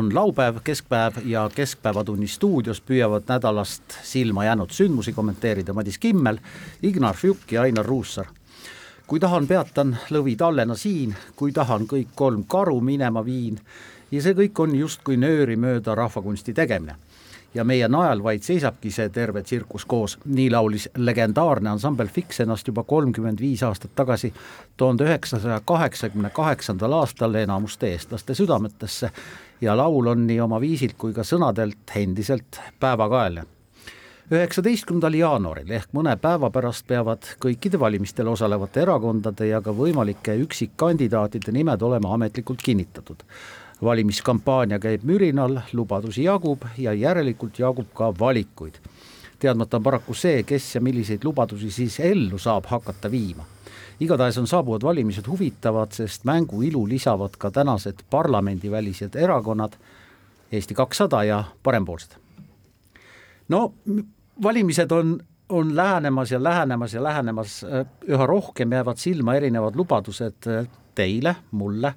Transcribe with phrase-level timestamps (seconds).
[0.00, 6.38] on laupäev, keskpäev ja Keskpäevatunni stuudios püüavad nädalast silma jäänud sündmusi kommenteerida Madis Kimmel,
[6.82, 8.26] Ignar Fjuk ja Ainar Ruussaar.
[9.06, 13.58] kui tahan, peatan lõvi tallena siin, kui tahan, kõik kolm karu minema viin
[14.10, 16.96] ja see kõik on justkui nööri mööda rahvakunsti tegemine
[17.54, 22.68] ja meie najal vaid seisabki see terve tsirkus koos, nii laulis legendaarne ansambel Fix ennast
[22.68, 24.32] juba kolmkümmend viis aastat tagasi,
[24.76, 29.10] tuhande üheksasaja kaheksakümne kaheksandal aastal enamuste eestlaste südametesse
[29.60, 33.46] ja laul on nii oma viisilt kui ka sõnadelt endiselt päevakajaline
[34.30, 41.50] üheksateistkümnendal jaanuaril ehk mõne päeva pärast peavad kõikide valimistel osalevate erakondade ja ka võimalike üksikkandidaatide
[41.56, 43.24] nimed olema ametlikult kinnitatud.
[43.84, 48.74] Valimiskampaania käib mürinal, lubadusi jagub ja järelikult jagub ka valikuid.
[49.38, 53.44] teadmata on paraku see, kes ja milliseid lubadusi siis ellu saab hakata viima.
[54.00, 59.72] igatahes on saabuvad valimised huvitavad, sest mängu ilu lisavad ka tänased parlamendivälised erakonnad,
[60.52, 62.10] Eesti kakssada ja parempoolsed.
[63.48, 63.74] no
[64.42, 67.66] valimised on, on lähenemas ja lähenemas ja lähenemas,
[68.08, 71.94] üha rohkem jäävad silma erinevad lubadused teile, mulle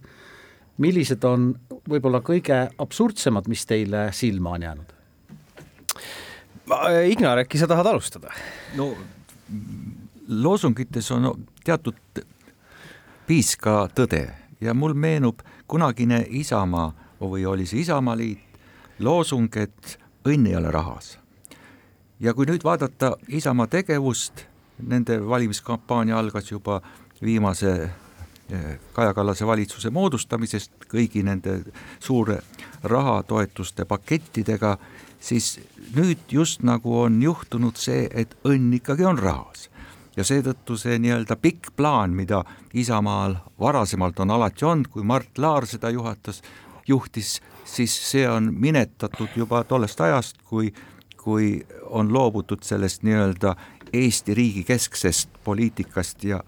[0.77, 1.55] millised on
[1.89, 4.93] võib-olla kõige absurdsemad, mis teile silma on jäänud?
[7.09, 8.31] Ignar, äkki sa tahad alustada?
[8.75, 8.93] no
[10.27, 12.23] loosungites on teatud
[13.27, 14.29] piiska tõde
[14.61, 18.39] ja mul meenub kunagine Isamaa või oli see Isamaaliit
[18.99, 19.97] loosung, et
[20.27, 21.17] õnn ei ole rahas.
[22.19, 24.45] ja kui nüüd vaadata Isamaa tegevust,
[24.79, 26.81] nende valimiskampaania algas juba
[27.21, 27.89] viimase
[28.93, 31.59] Kaja Kallase valitsuse moodustamisest kõigi nende
[31.99, 32.39] suure
[32.83, 34.77] rahatoetuste pakettidega,
[35.19, 35.59] siis
[35.95, 39.69] nüüd just nagu on juhtunud see, et õnn ikkagi on rahas.
[40.15, 45.65] ja seetõttu see nii-öelda pikk plaan, mida Isamaal varasemalt on alati olnud, kui Mart Laar
[45.65, 46.43] seda juhatas,
[46.87, 50.73] juhtis, siis see on minetatud juba tollest ajast, kui
[51.23, 53.55] kui on loobutud sellest nii-öelda
[53.93, 56.41] Eesti riigi kesksest poliitikast ja,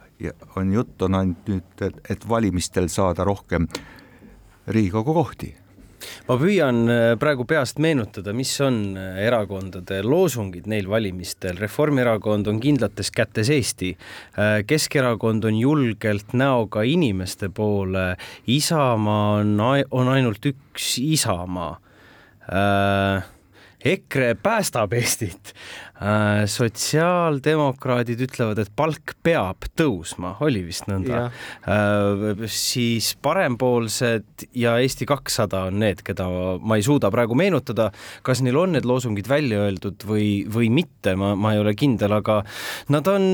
[0.56, 3.67] on jutt on ainult nüüd, et, valimistel saada rohkem
[4.67, 5.53] Riigikogu kohti
[6.27, 11.59] ma püüan äh, praegu peast meenutada, mis on äh, erakondade loosungid neil valimistel.
[11.62, 13.94] Reformierakond on kindlates kätes Eesti,
[14.39, 18.13] äh, Keskerakond on julgelt näoga inimeste poole,
[18.51, 19.56] Isamaa on,
[19.91, 21.73] on ainult üks Isamaa.
[23.85, 25.56] EKRE päästab Eestit,
[25.95, 31.30] sotsiaaldemokraadid ütlevad, et palk peab tõusma, oli vist nõnda.
[31.63, 36.27] Äh, siis parempoolsed ja Eesti kakssada on need, keda
[36.59, 37.92] ma ei suuda praegu meenutada,
[38.27, 42.18] kas neil on need loosungid välja öeldud või, või mitte, ma, ma ei ole kindel,
[42.19, 42.41] aga
[42.91, 43.30] nad on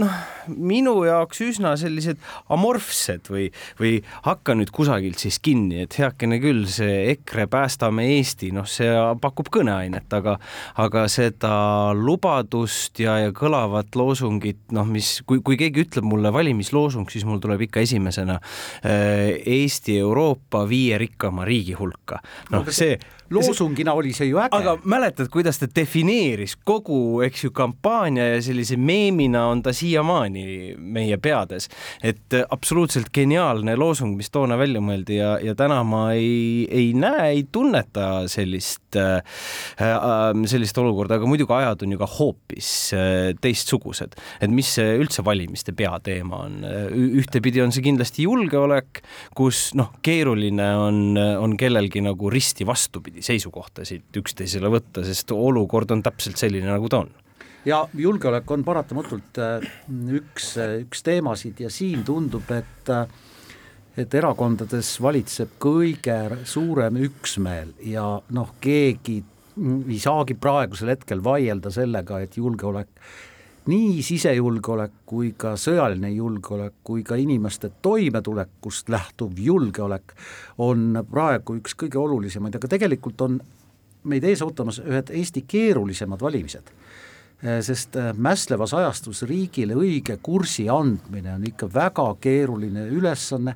[0.00, 0.16] noh,
[0.48, 2.20] minu jaoks üsna sellised
[2.54, 8.54] amorfsed või, või hakka nüüd kusagilt siis kinni, et heakene küll, see EKRE Päästame Eesti,
[8.56, 8.88] noh, see
[9.20, 10.38] pakub kõneainet, aga,
[10.80, 11.52] aga seda
[11.96, 17.42] lubadust ja, ja kõlavat loosungit, noh, mis, kui, kui keegi ütleb mulle valimisloosung, siis mul
[17.42, 22.20] tuleb ikka esimesena äh, Eesti Euroopa viie rikkama riigi hulka.
[22.52, 22.98] noh, see
[23.30, 24.56] loosungina oli see ju äge.
[24.56, 30.74] aga mäletad, kuidas ta defineeris kogu, eks ju, kampaania ja sellise meemina on ta siiamaani
[30.78, 31.68] meie peades,
[32.02, 37.30] et absoluutselt geniaalne loosung, mis toona välja mõeldi ja, ja täna ma ei, ei näe,
[37.38, 39.22] ei tunneta sellist äh,,
[39.80, 44.94] äh sellist olukorda, aga muidugi ajad on ju ka hoopis äh, teistsugused, et mis see
[45.00, 46.60] üldse valimiste peateema on.
[47.20, 49.02] ühtepidi on see kindlasti julgeolek,
[49.36, 56.04] kus noh, keeruline on, on kellelgi nagu risti vastupidi seisukohtasid üksteisele võtta, sest olukord on
[56.04, 57.12] täpselt selline, nagu ta on
[57.64, 59.68] ja julgeolek on paratamatult äh,
[60.20, 63.06] üks, üks teemasid ja siin tundub, et äh,
[63.94, 66.16] et erakondades valitseb kõige
[66.50, 69.20] suurem üksmeel ja noh, keegi
[69.62, 72.88] ei saagi praegusel hetkel vaielda sellega, et julgeolek
[73.70, 80.12] nii sisejulgeolek kui ka sõjaline julgeolek kui ka inimeste toimetulekust lähtuv julgeolek
[80.64, 83.38] on praegu üks kõige olulisemaid, aga tegelikult on
[84.04, 86.72] meid ees ootamas ühed Eesti keerulisemad valimised.
[87.60, 93.54] sest mässlevas ajastus riigile õige kursi andmine on ikka väga keeruline ülesanne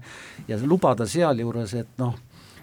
[0.48, 2.16] ja lubada sealjuures, et noh,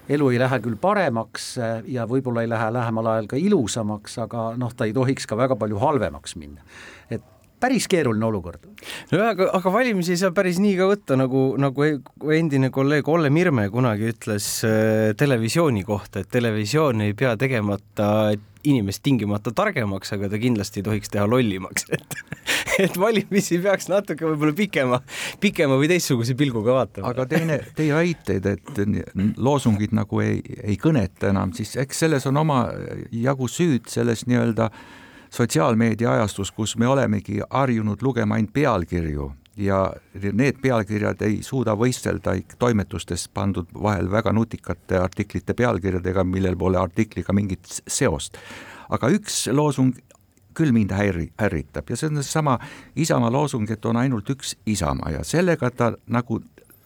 [0.09, 1.55] elu ei lähe küll paremaks
[1.91, 5.57] ja võib-olla ei lähe lähemal ajal ka ilusamaks, aga noh, ta ei tohiks ka väga
[5.59, 6.61] palju halvemaks minna.
[7.09, 7.23] et
[7.65, 8.65] päris keeruline olukord.
[9.11, 11.99] nojah, aga, aga valimisi ei saa päris nii ka võtta, nagu, nagu e-,
[12.37, 18.09] endine kolleeg Olle Mirme kunagi ütles äh, televisiooni kohta, et televisioon ei pea tegemata
[18.65, 22.19] inimest tingimata targemaks, aga ta kindlasti ei tohiks teha lollimaks, et
[22.75, 24.99] et valimisi peaks natuke võib-olla pikema,
[25.39, 27.13] pikema või teistsuguse pilguga vaatama.
[27.13, 28.83] aga teine, teie väiteid, et
[29.37, 32.65] loosungid nagu ei, ei kõneta enam, siis eks selles on oma
[33.15, 34.85] jagu süüd selles nii-öelda äh,
[35.35, 39.93] sotsiaalmeedia ajastus, kus me olemegi harjunud lugema ainult pealkirju ja
[40.33, 47.33] need pealkirjad ei suuda võistelda toimetustes pandud vahel väga nutikate artiklite pealkirjadega, millel pole artikliga
[47.33, 48.37] mingit seost.
[48.89, 49.95] aga üks loosung
[50.55, 52.59] küll mind häiri, ärritab ja see on seesama
[52.95, 56.41] Isamaa loosung, et on ainult üks Isamaa ja sellega ta nagu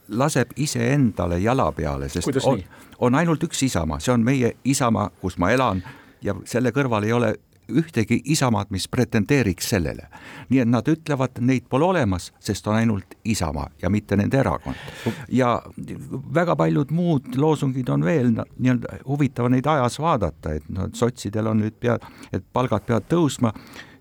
[0.10, 2.64] laseb iseendale jala peale, sest on,
[3.00, 5.84] on ainult üks Isamaa, see on meie Isamaa, kus ma elan
[6.22, 7.36] ja selle kõrval ei ole
[7.70, 10.08] ühtegi Isamaad, mis pretendeeriks sellele.
[10.50, 14.76] nii et nad ütlevad, neid pole olemas, sest on ainult Isamaa ja mitte nende erakond.
[15.30, 15.62] ja
[16.34, 21.62] väga paljud muud loosungid on veel nii-öelda huvitav neid ajas vaadata, et noh, sotsidel on
[21.64, 22.00] nüüd pea,
[22.34, 23.54] et palgad peavad tõusma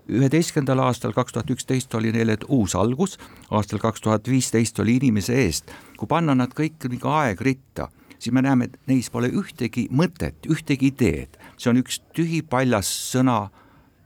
[0.09, 3.17] üheteistkümnendal aastal, kaks tuhat üksteist oli neil uus algus,
[3.51, 5.71] aastal kaks tuhat viisteist oli inimese eest.
[5.97, 10.93] kui panna nad kõik nagu aegritta, siis me näeme, et neis pole ühtegi mõtet, ühtegi
[10.93, 13.49] ideed, see on üks tühi paljas sõna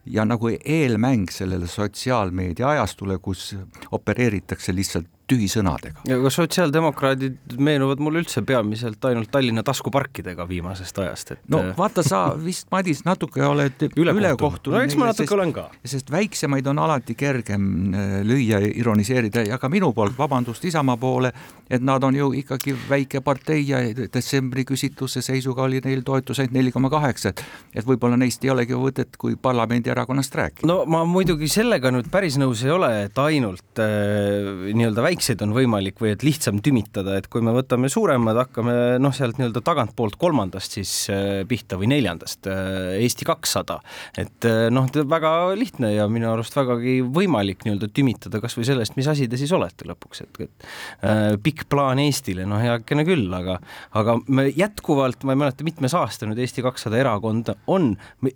[0.06, 3.56] ja nagu eelmäng sellele sotsiaalmeedia ajastule, kus
[3.92, 6.04] opereeritakse lihtsalt tühisõnadega.
[6.08, 12.04] ja ka sotsiaaldemokraadid meenuvad mulle üldse peamiselt ainult Tallinna taskuparkidega viimasest ajast, et no vaata,
[12.04, 14.76] sa vist, Madis, natuke oled ülekohtunud.
[14.76, 15.70] no eks ma natuke olen ka.
[15.86, 20.98] sest väiksemaid on alati kergem äh, lüüa ja ironiseerida ja ka minu poolt, vabandust Isamaa
[21.00, 21.32] poole,
[21.70, 26.58] et nad on ju ikkagi väike partei ja detsembri küsitluse seisuga oli neil toetus ainult
[26.60, 30.68] neli koma kaheksa, et et võib-olla neist ei olegi võtet, kui parlamendierakonnast rääkida.
[30.68, 35.42] no ma muidugi sellega nüüd päris nõus ei ole, et ainult äh, nii-öelda väike väikseid
[35.46, 39.62] on võimalik või et lihtsam tümitada, et kui me võtame suuremad, hakkame noh, sealt nii-öelda
[39.66, 43.80] tagantpoolt kolmandast siis äh, pihta või neljandast, äh, Eesti kakssada,
[44.18, 49.10] et äh, noh, väga lihtne ja minu arust vägagi võimalik nii-öelda tümitada kasvõi sellest, mis
[49.12, 53.60] asi te siis olete lõpuks, et, et pikk plaan Eestile, no heakene küll, aga,
[54.00, 57.94] aga me jätkuvalt, ma ei mäleta, mitmes aasta nüüd Eesti kakssada erakond on,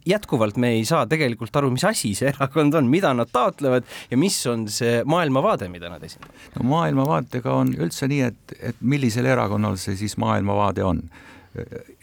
[0.07, 4.19] jätkuvalt me ei saa tegelikult aru, mis asi see erakond on, mida nad taotlevad ja
[4.19, 6.35] mis on see maailmavaade, mida nad esindavad.
[6.57, 11.01] No maailmavaatega on üldse nii, et, et millisel erakonnal see siis maailmavaade on.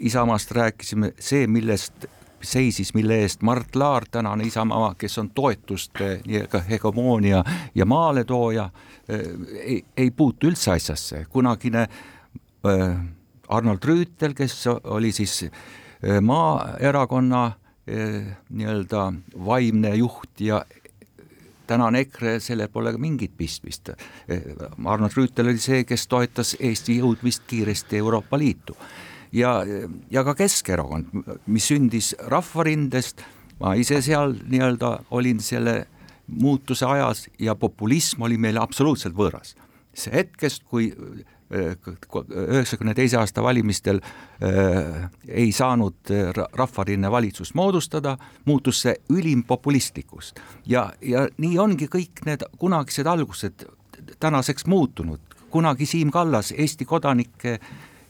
[0.03, 2.09] Isamaast rääkisime, see, millest
[2.45, 7.45] seisis, mille eest Mart Laar, tänane Isamaa, kes on toetuste nii-öelda hegemoonia
[7.75, 8.71] ja maaletooja,
[9.65, 12.97] ei, ei puutu üldse asjasse, kunagine äh,
[13.49, 19.13] Arnold Rüütel, kes oli siis äh, Maaerakonna äh, nii-öelda
[19.45, 20.65] vaimne juht ja
[21.67, 23.91] tänane EKRE, sellel pole mingit pistmist.
[24.85, 28.77] Arnold Rüütel oli see, kes toetas Eesti jõudmist kiiresti Euroopa Liitu.
[29.33, 29.63] ja,
[30.11, 31.11] ja ka Keskerakond,
[31.47, 33.25] mis sündis Rahvarindest,
[33.61, 35.87] ma ise seal nii-öelda olin selle
[36.27, 39.55] muutuse ajas ja populism oli meile absoluutselt võõras.
[39.95, 40.89] see hetkest, kui
[41.55, 50.35] üheksakümne teise aasta valimistel äh, ei saanud äh, Rahvarinne valitsust moodustada, muutus see ülim populistlikuks
[50.67, 53.67] ja, ja nii ongi kõik need kunagised algused
[54.21, 55.21] tänaseks muutunud,
[55.51, 57.59] kunagi Siim Kallas Eesti kodanike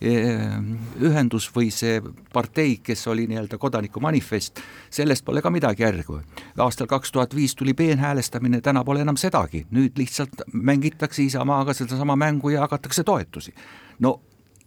[0.05, 2.01] ühendus või see
[2.33, 6.21] partei, kes oli nii-öelda kodanikumanifest, sellest pole ka midagi järgu.
[6.59, 12.17] aastal kaks tuhat viis tuli peenhäälestamine, täna pole enam sedagi, nüüd lihtsalt mängitakse Isamaaga sedasama
[12.17, 13.55] mängu ja jagatakse toetusi.
[13.99, 14.21] no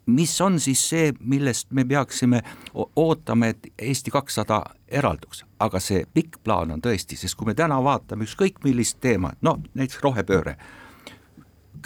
[0.05, 2.41] mis on siis see, millest me peaksime
[2.95, 7.83] ootama, et Eesti kakssada eralduks, aga see pikk plaan on tõesti, sest kui me täna
[7.83, 10.57] vaatame ükskõik millist teemat, no näiteks rohepööre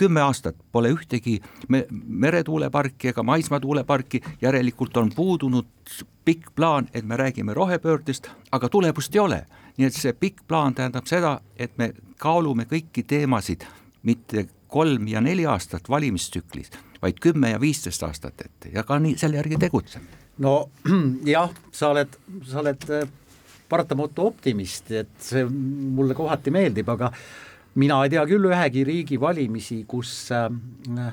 [0.01, 1.37] kümme aastat pole ühtegi
[1.69, 5.67] meretuuleparki ega maismaatuuleparki, järelikult on puudunud
[6.25, 9.45] pikk plaan, et me räägime rohepöördest, aga tulemust ei ole.
[9.77, 13.63] nii et see pikk plaan tähendab seda, et me kaalume kõiki teemasid
[14.03, 19.15] mitte kolm ja neli aastat valimistsüklis, vaid kümme ja viisteist aastat ette ja ka nii
[19.17, 20.19] selle järgi tegutseme.
[20.37, 20.69] no
[21.35, 22.17] jah, sa oled,
[22.49, 23.07] sa oled äh,
[23.69, 27.13] paratamatu optimist, et see mulle kohati meeldib, aga
[27.79, 31.11] mina ei tea küll ühegi riigi valimisi, kus äh,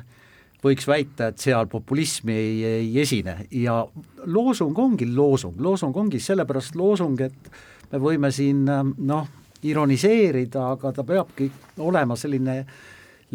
[0.64, 3.36] võiks väita, et seal populismi ei, ei esine.
[3.54, 3.80] Ja
[4.26, 7.50] loosung ongi loosung, loosung ongi sellepärast loosung, et
[7.92, 9.28] me võime siin äh, noh,
[9.62, 11.50] ironiseerida, aga ta peabki
[11.84, 12.62] olema selline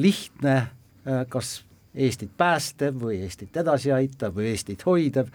[0.01, 0.57] lihtne,
[1.07, 1.61] äh, kas
[1.93, 5.27] Eestit päästev või Eestit edasi aitav või Eestit hoidev.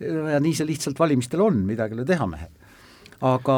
[0.00, 2.54] Ja nii see lihtsalt valimistel on, midagi ei ole teha, mehed.
[3.20, 3.56] aga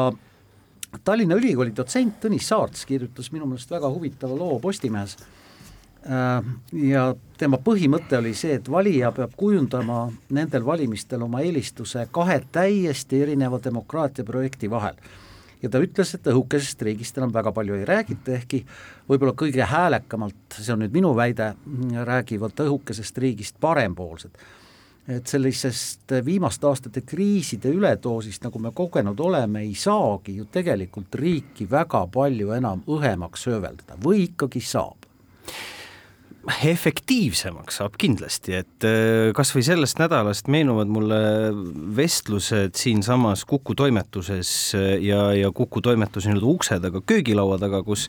[1.03, 5.15] Tallinna Ülikooli dotsent Tõnis Saarts kirjutas minu meelest väga huvitava loo Postimehes
[6.03, 6.43] äh,
[6.91, 7.05] ja
[7.39, 10.03] tema põhimõte oli see, et valija peab kujundama
[10.35, 14.99] nendel valimistel oma eelistuse kahe täiesti erineva demokraatiaprojekti vahel.
[15.61, 18.65] ja ta ütles, et õhukesest riigist enam väga palju ei räägita, ehkki
[19.09, 21.53] võib-olla kõige häälekamalt, see on nüüd minu väide,
[22.05, 24.35] räägivad õhukesest riigist parempoolsed
[25.09, 31.67] et sellisest viimaste aastate kriiside üledoosist, nagu me kogenud oleme, ei saagi ju tegelikult riiki
[31.69, 35.01] väga palju enam õhemaks hööveldada või ikkagi saab?
[36.65, 41.19] efektiivsemaks saab kindlasti, et äh, kasvõi sellest nädalast meenuvad mulle
[41.97, 48.07] vestlused siinsamas Kuku toimetuses äh, ja, ja Kuku toimetuse nii-öelda ukse taga, köögilaua taga, kus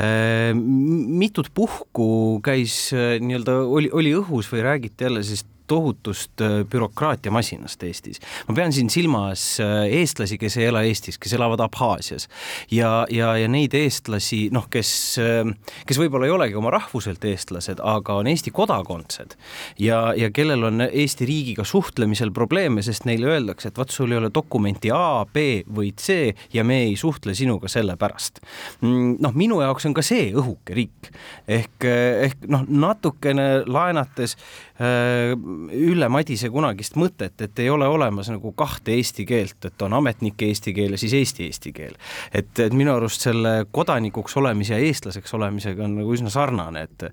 [0.00, 6.62] äh, mitut puhku käis äh, nii-öelda, oli, oli õhus või räägiti jälle siis tohutust äh,
[6.70, 8.20] bürokraatiamasinast Eestis.
[8.48, 12.28] ma pean siin silmas äh, eestlasi, kes ei ela Eestis, kes elavad Abhaasias
[12.70, 14.90] ja, ja, ja neid eestlasi, noh, kes,
[15.22, 15.48] äh,
[15.86, 19.36] kes võib-olla ei olegi oma rahvuselt eestlased, aga on Eesti kodakondsed
[19.80, 24.20] ja, ja kellel on Eesti riigiga suhtlemisel probleeme, sest neile öeldakse, et vot sul ei
[24.20, 28.40] ole dokumenti A, B või C ja me ei suhtle sinuga sellepärast.
[28.82, 31.10] Mm, noh, minu jaoks on ka see õhuke riik
[31.48, 31.88] ehk,
[32.28, 34.36] ehk noh, natukene laenates
[34.74, 40.48] Ülle Madise kunagist mõtet, et ei ole olemas nagu kahte eesti keelt, et on ametnike
[40.50, 41.94] eesti keel ja siis eesti eesti keel.
[42.34, 47.04] et, et minu arust selle kodanikuks olemise ja eestlaseks olemisega on nagu üsna sarnane, et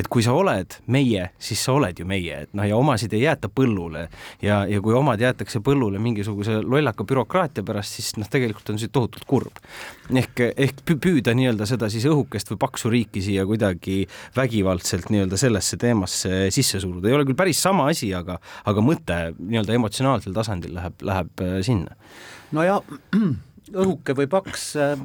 [0.00, 3.26] et kui sa oled meie, siis sa oled ju meie, et noh, ja omasid ei
[3.26, 4.06] jäeta põllule
[4.40, 8.88] ja, ja kui omad jäetakse põllule mingisuguse lollaka bürokraatia pärast, siis noh, tegelikult on see
[8.88, 9.60] tohutult kurb.
[10.08, 15.76] ehk, ehk püüda nii-öelda seda siis õhukest või paksu riiki siia kuidagi vägivaldselt nii-öelda sellesse
[15.76, 18.38] teemasse sisse suruda ei ole küll päris sama asi, aga,
[18.70, 21.96] aga mõte nii-öelda emotsionaalsel tasandil läheb, läheb äh, sinna.
[22.56, 22.78] no ja
[23.82, 24.96] õhuke või paks, äh,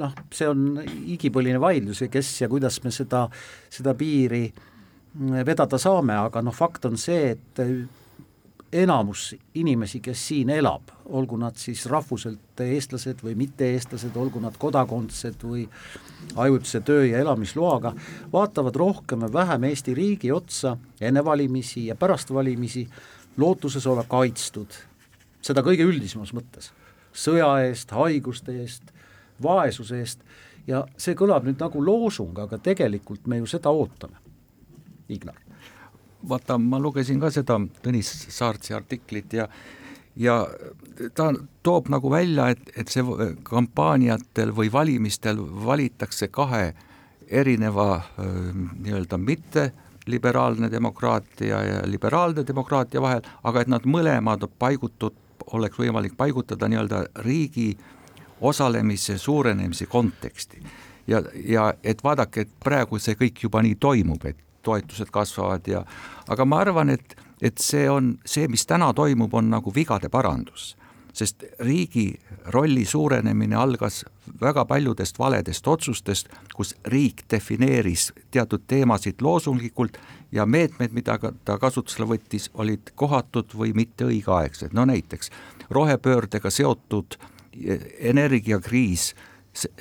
[0.00, 3.26] noh, see on igipõline vaidlus ja kes ja kuidas me seda,
[3.72, 7.64] seda piiri mm, vedada saame, aga noh, fakt on see, et
[8.72, 15.42] enamus inimesi, kes siin elab, olgu nad siis rahvuselt eestlased või mitte-eestlased, olgu nad kodakondsed
[15.42, 15.64] või
[16.36, 17.94] ajutise töö- ja elamisloaga,
[18.32, 22.86] vaatavad rohkem või vähem Eesti riigi otsa enne valimisi ja pärast valimisi,
[23.36, 24.78] lootuses olla kaitstud,
[25.42, 26.70] seda kõige üldisemas mõttes,
[27.12, 28.94] sõja eest, haiguste eest,
[29.42, 30.24] vaesuse eest.
[30.66, 34.20] Ja see kõlab nüüd nagu loosung, aga tegelikult me ju seda ootame,
[35.10, 35.49] Ignar
[36.28, 39.48] vaata, ma lugesin ka seda Tõnis Saartsi artiklit ja
[40.16, 40.46] ja
[41.14, 41.30] ta
[41.62, 43.04] toob nagu välja, et, et see
[43.46, 46.72] kampaaniatel või valimistel valitakse kahe
[47.30, 49.70] erineva nii-öelda mitte
[50.10, 55.14] liberaalne demokraatia ja liberaalne demokraatia vahel, aga et nad mõlemad paigutud,
[55.52, 57.70] oleks võimalik paigutada nii-öelda riigi
[58.40, 60.62] osalemise suurenemise konteksti.
[61.06, 65.84] ja, ja et vaadake, et praegu see kõik juba nii toimub, et toetused kasvavad ja
[66.28, 70.76] aga ma arvan, et, et see on, see, mis täna toimub, on nagu vigade parandus.
[71.12, 72.20] sest riigi
[72.54, 74.04] rolli suurenemine algas
[74.40, 79.98] väga paljudest valedest otsustest, kus riik defineeris teatud teemasid loosunglikult
[80.32, 85.30] ja meetmed, mida ta kasutusele võttis, olid kohatud või mitte õigeaegsed, no näiteks
[85.70, 87.18] rohepöördega seotud
[87.98, 89.14] energiakriis,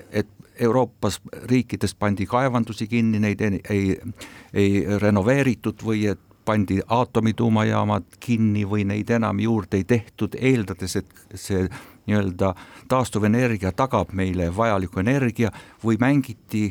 [0.10, 0.28] et
[0.60, 3.96] Euroopas riikides pandi kaevandusi kinni, neid ei, ei,
[4.54, 6.20] ei renoveeritud või et
[6.50, 11.68] pandi aatomituumajaamad kinni või neid enam juurde ei tehtud, eeldades, et see
[12.10, 12.54] nii-öelda
[12.90, 15.52] taastuvenergia tagab meile vajaliku energia
[15.84, 16.66] või mängiti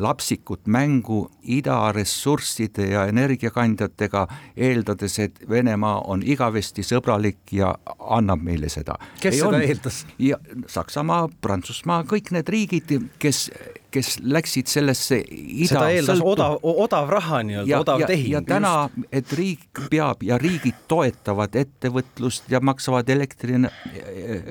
[0.00, 8.96] lapsikut mängu idaressursside ja energiakandjatega, eeldades, et Venemaa on igavesti sõbralik ja annab meile seda.
[9.20, 9.62] kes ei seda on.
[9.62, 10.06] eeldas?
[10.18, 13.50] ja Saksamaa, Prantsusmaa, kõik need riigid, kes
[13.90, 18.32] kes läksid sellesse ida seda eeldas odav, odav raha nii-öelda, odav tehing.
[18.32, 18.72] ja täna,
[19.12, 23.58] et riik peab ja riigid toetavad ettevõtlust ja maksavad elektri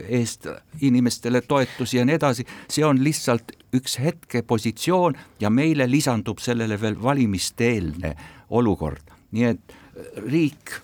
[0.08, 0.50] eest
[0.82, 6.98] inimestele toetusi ja nii edasi, see on lihtsalt üks hetkepositsioon ja meile lisandub sellele veel
[7.04, 8.16] valimiste-eelne
[8.50, 9.78] olukord, nii et
[10.26, 10.80] riik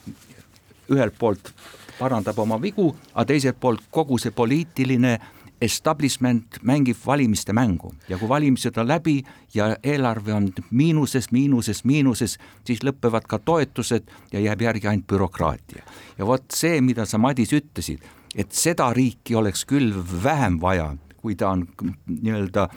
[0.92, 1.52] ühelt poolt
[2.00, 5.16] parandab oma vigu, aga teiselt poolt kogu see poliitiline
[5.62, 12.38] establishment mängib valimiste mängu ja kui valimised on läbi ja eelarve on miinuses, miinuses, miinuses,
[12.66, 15.84] siis lõpevad ka toetused ja jääb järgi ainult bürokraatia.
[16.18, 18.04] ja vot see, mida sa, Madis, ütlesid,
[18.36, 21.68] et seda riiki oleks küll vähem vaja, kui ta on
[22.08, 22.68] nii-öelda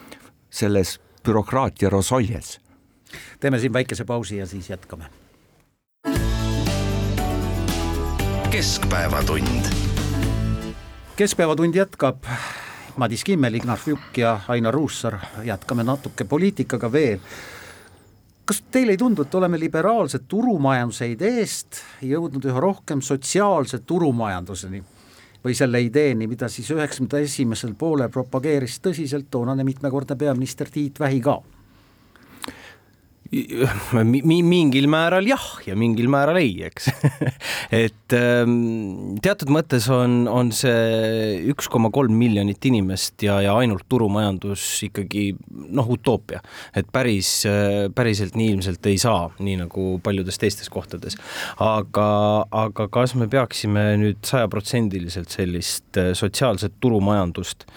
[0.51, 2.61] selles bürokraatia rosoljes.
[3.41, 5.05] teeme siin väikese pausi ja siis jätkame.
[8.51, 9.89] keskpäevatund
[11.19, 12.23] keskpäevatund jätkab
[12.99, 17.21] Madis Kimmel, Ignar Fjuk ja Ainar Ruussaar, jätkame natuke poliitikaga veel.
[18.45, 24.83] kas teile ei tundu, et oleme liberaalse turumajanduse ideest jõudnud üha rohkem sotsiaalse turumajanduseni?
[25.45, 31.21] või selle ideeni, mida siis üheksakümnenda esimesel poolel propageeris tõsiselt toonane mitmekordne peaminister Tiit Vähi
[31.21, 31.39] ka
[33.29, 36.89] mingil määral jah ja mingil määral ei, eks.
[37.85, 43.85] Et ähm, teatud mõttes on, on see üks koma kolm miljonit inimest ja, ja ainult
[43.93, 45.27] turumajandus ikkagi
[45.69, 46.41] noh, utoopia,
[46.73, 47.43] et päris,
[47.95, 51.19] päriselt nii ilmselt ei saa, nii nagu paljudes teistes kohtades.
[51.61, 52.09] aga,
[52.49, 57.69] aga kas me peaksime nüüd sajaprotsendiliselt sellist äh, sotsiaalset turumajandust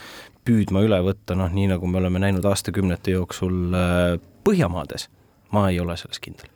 [0.47, 5.11] püüdma üle võtta, noh, nii nagu me oleme näinud aastakümnete jooksul äh, Põhjamaades
[5.51, 6.49] ma ei ole selles kindel.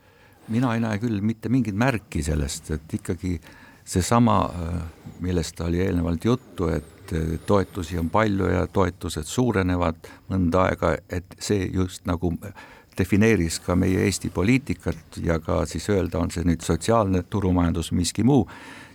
[0.48, 3.34] Mina ei näe küll mitte mingit märki sellest, et ikkagi
[3.86, 4.38] seesama,
[5.22, 7.12] millest oli eelnevalt juttu, et
[7.46, 12.32] toetusi on palju ja toetused suurenevad mõnda aega, et see just nagu
[12.98, 18.24] defineeris ka meie Eesti poliitikat ja ka siis öelda, on see nüüd sotsiaalne turumajandus, miski
[18.26, 18.46] muu,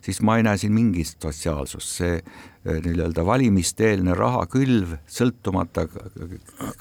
[0.01, 2.17] siis ma ei näe siin mingit sotsiaalsust, see
[2.65, 5.87] nii-öelda valimiste-eelne rahakülv, sõltumata,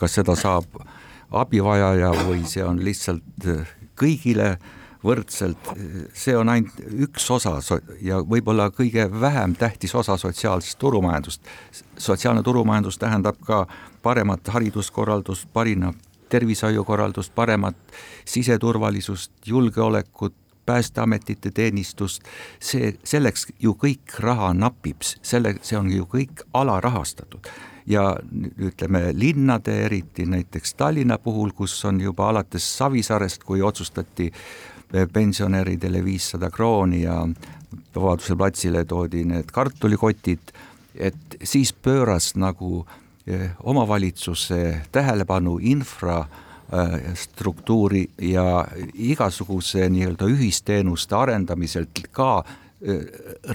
[0.00, 0.80] kas seda saab
[1.30, 3.48] abivajaja või see on lihtsalt
[3.98, 4.56] kõigile
[5.04, 5.70] võrdselt,
[6.12, 7.56] see on ainult üks osa
[8.04, 11.42] ja võib-olla kõige vähem tähtis osa sotsiaalsest turumajandust.
[11.98, 13.66] sotsiaalne turumajandus tähendab ka
[14.02, 15.96] paremat hariduskorraldust, parimat
[16.28, 17.76] tervishoiukorraldust, paremat
[18.24, 20.34] siseturvalisust, julgeolekut,
[20.66, 22.22] päästeametite teenistust,
[22.60, 27.48] see, selleks ju kõik raha napib, selle, see on ju kõik alarahastatud
[27.90, 28.04] ja
[28.58, 34.30] ütleme linnade, eriti näiteks Tallinna puhul, kus on juba alates Savisaarest, kui otsustati
[35.12, 37.28] pensionäridele viissada krooni ja
[37.94, 40.52] Vabaduse platsile toodi need kartulikotid,
[40.94, 42.84] et siis pööras nagu
[43.26, 44.60] eh, omavalitsuse
[44.92, 46.24] tähelepanu infra
[47.18, 53.00] struktuuri ja igasuguse nii-öelda ühisteenuste arendamiselt ka eh,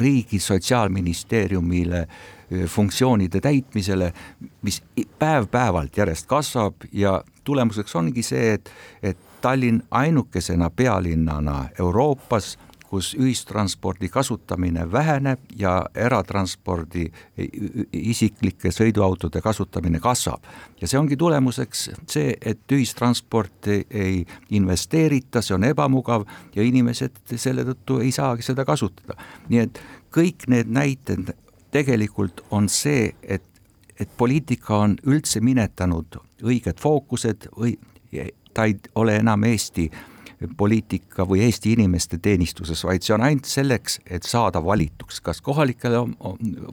[0.02, 2.35] riigi sotsiaalministeeriumile eh,
[2.68, 4.14] funktsioonide täitmisele,
[4.62, 4.84] mis
[5.20, 8.72] päev-päevalt järjest kasvab ja tulemuseks ongi see, et,
[9.04, 12.58] et Tallinn ainukesena pealinnana Euroopas,
[12.90, 17.06] kus ühistranspordi kasutamine väheneb ja eratranspordi
[17.94, 20.44] isiklike sõiduautode kasutamine kasvab.
[20.82, 27.66] ja see ongi tulemuseks see, et ühistransporti ei investeerita, see on ebamugav ja inimesed selle
[27.68, 29.18] tõttu ei saagi seda kasutada.
[29.50, 29.82] nii et
[30.16, 31.34] kõik need näited
[31.76, 33.44] tegelikult on see, et,
[34.00, 37.76] et poliitika on üldse minetanud õiged fookused või
[38.56, 39.90] ta ei ole enam Eesti
[40.58, 45.98] poliitika või Eesti inimeste teenistuses, vaid see on ainult selleks, et saada valituks, kas kohalikel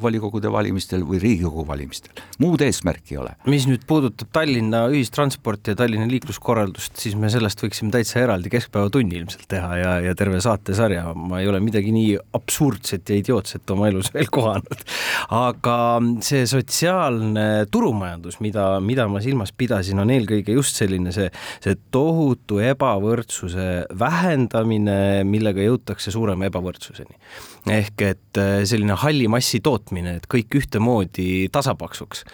[0.02, 2.12] volikogude valimistel või Riigikogu valimistel.
[2.42, 3.34] muud eesmärki ei ole.
[3.46, 9.20] mis nüüd puudutab Tallinna ühistransporti ja Tallinna liikluskorraldust, siis me sellest võiksime täitsa eraldi keskpäevatunni
[9.20, 13.88] ilmselt teha ja, ja terve saatesarja, ma ei ole midagi nii absurdset ja idiootset oma
[13.92, 14.86] elus veel kohanud.
[15.30, 15.76] aga
[16.24, 21.28] see sotsiaalne turumajandus, mida, mida ma silmas pidasin, on eelkõige just selline see,
[21.62, 27.18] see tohutu ebavõrdsus ebavõrdsuse vähendamine, millega jõutakse suurema ebavõrdsuseni.
[27.70, 32.24] Ehk et äh, selline halli massi tootmine, et kõik ühtemoodi tasapaksuks,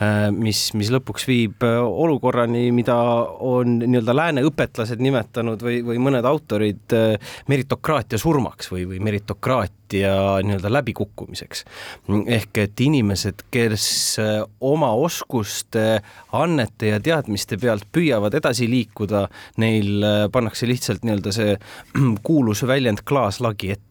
[0.00, 2.96] äh, mis, mis lõpuks viib äh, olukorrani, mida
[3.44, 6.94] on nii-öelda lääne õpetlased nimetanud või, või mõned autorid
[7.48, 11.64] meritokraatia surmaks või, või meritokraatia nii-öelda läbikukkumiseks.
[12.38, 14.16] ehk et inimesed, kes
[14.60, 16.00] oma oskuste,
[16.32, 19.26] annete ja teadmiste pealt püüavad edasi liikuda,
[19.60, 21.58] neil pannakse lihtsalt nii-öelda see
[22.28, 23.87] kuulus väljend klaaslagi ette.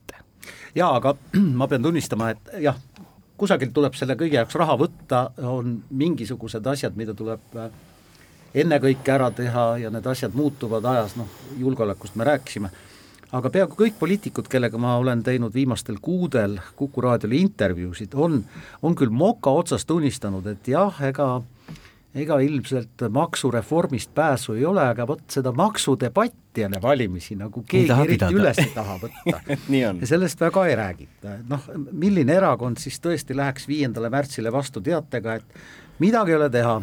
[0.76, 1.16] Jaa, aga
[1.60, 2.80] ma pean tunnistama, et jah,
[3.38, 7.70] kusagilt tuleb selle kõige jaoks raha võtta, on mingisugused asjad, mida tuleb äh,
[8.64, 12.72] ennekõike ära teha ja need asjad muutuvad ajas, noh, julgeolekust me rääkisime,
[13.38, 18.42] aga peaaegu kõik poliitikud, kellega ma olen teinud viimastel kuudel Kuku raadiole intervjuusid, on,
[18.82, 21.42] on küll moka otsas tunnistanud, et jah, ega
[22.16, 28.30] ega ilmselt maksureformist pääsu ei ole, aga vot seda maksudebatti enne valimisi nagu keegi eriti
[28.34, 29.42] üles ei taha võtta.
[29.78, 34.82] Ja sellest väga ei räägita, et noh, milline erakond siis tõesti läheks viiendale märtsile vastu
[34.82, 36.78] teatega, et midagi ei ole teha,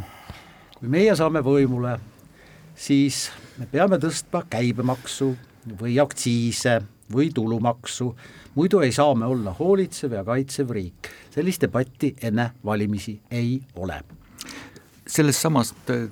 [0.78, 1.96] kui meie saame võimule,
[2.76, 5.32] siis me peame tõstma käibemaksu
[5.80, 6.80] või aktsiise
[7.14, 8.10] või tulumaksu,
[8.54, 11.10] muidu ei saa me olla hoolitsev ja kaitsev riik.
[11.30, 14.02] sellist debatti enne valimisi ei ole
[15.06, 16.06] sellest samast äh,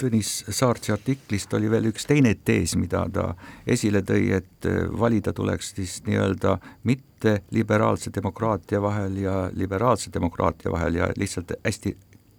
[0.00, 3.26] Tõnis Saartsi artiklist oli veel üks teine tees, mida ta
[3.68, 6.56] esile tõi, et äh, valida tuleks siis nii-öelda
[6.88, 11.96] mitte liberaalse demokraatia vahel ja liberaalse demokraatia vahel ja lihtsalt hästi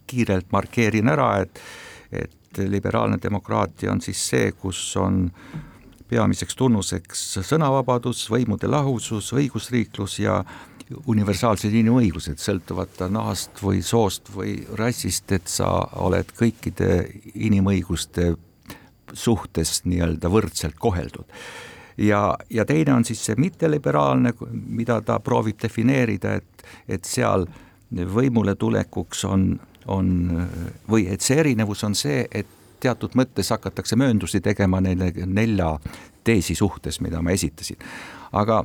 [0.09, 1.61] kiirelt markeerin ära, et
[2.11, 5.29] et liberaalne demokraatia on siis see, kus on
[6.11, 10.41] peamiseks tunnuseks sõnavabadus, võimude lahusus, õigusriiklus ja
[11.07, 15.69] universaalsed inimõigused, sõltuvata nahast või soost või rassist, et sa
[16.03, 18.33] oled kõikide inimõiguste
[19.13, 21.25] suhtes nii-öelda võrdselt koheldud.
[21.97, 27.45] ja, ja teine on siis see mitteliberaalne, mida ta proovib defineerida, et, et seal
[27.91, 30.47] võimule tulekuks on, on
[30.89, 32.47] või et see erinevus on see, et
[32.81, 35.75] teatud mõttes hakatakse mööndusi tegema neile nelja
[36.23, 37.77] teesi suhtes, mida ma esitasin
[38.31, 38.61] aga,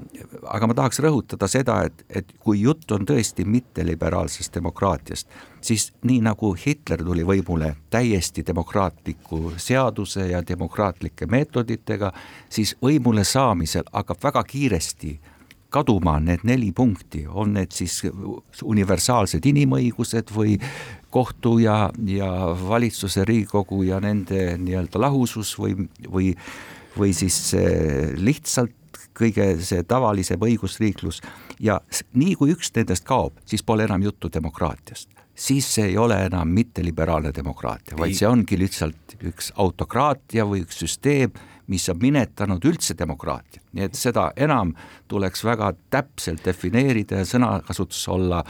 [0.55, 6.21] aga ma tahaks rõhutada seda, et, et kui jutt on tõesti mitteliberaalsest demokraatiast, siis nii
[6.27, 12.13] nagu Hitler tuli võimule täiesti demokraatliku seaduse ja demokraatlike meetoditega,
[12.49, 15.17] siis võimule saamisel hakkab väga kiiresti
[15.77, 17.99] kaduma need neli punkti, on need siis
[18.63, 20.55] universaalsed inimõigused või
[21.11, 26.33] kohtu ja, ja valitsuse, Riigikogu ja nende nii-öelda lahusus või, või,
[26.97, 27.41] või siis
[28.17, 28.86] lihtsalt
[29.17, 31.23] kõige see tavalisem õigusriiklus
[31.61, 31.81] ja
[32.15, 35.09] nii kui üks nendest kaob, siis pole enam juttu demokraatiast.
[35.35, 40.79] siis see ei ole enam mitteliberaalne demokraatia, vaid see ongi lihtsalt üks autokraatia või üks
[40.81, 41.33] süsteem,
[41.67, 44.73] mis on minetanud üldse demokraatia, nii et seda enam
[45.11, 48.43] tuleks väga täpselt defineerida ja sõnakasutus olla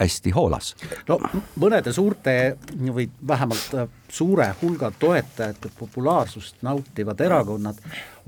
[0.00, 0.74] hästi hoolas.
[1.08, 1.18] no
[1.60, 7.80] mõnede suurte või vähemalt äh, suure hulga toetajate populaarsust nautivad erakonnad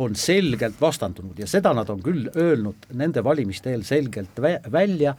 [0.02, 5.14] on selgelt vastandunud ja seda nad on küll öelnud nende valimiste eel selgelt vä- välja,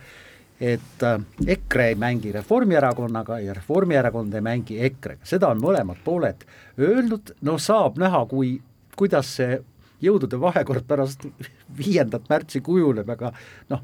[0.62, 6.46] et äh, EKRE ei mängi Reformierakonnaga ja Reformierakond ei mängi EKRE-ga, seda on mõlemad pooled
[6.80, 8.56] öelnud, no saab näha, kui,
[9.00, 9.60] kuidas see
[10.04, 11.28] jõudude vahekord pärast
[11.80, 13.34] viiendat märtsi kujuneb, aga
[13.72, 13.84] noh,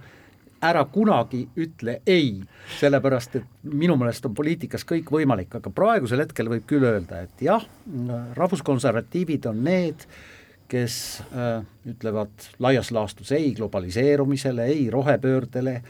[0.61, 2.39] ära kunagi ütle ei,
[2.79, 7.43] sellepärast et minu meelest on poliitikas kõik võimalik, aga praegusel hetkel võib küll öelda, et
[7.43, 7.63] jah,
[8.37, 10.03] rahvuskonservatiivid on need,
[10.69, 10.95] kes
[11.33, 15.81] äh, ütlevad laias laastus ei globaliseerumisele, ei rohepöördele,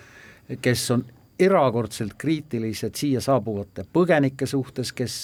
[0.62, 1.06] kes on
[1.40, 5.22] erakordselt kriitilised siia saabuvate põgenike suhtes, kes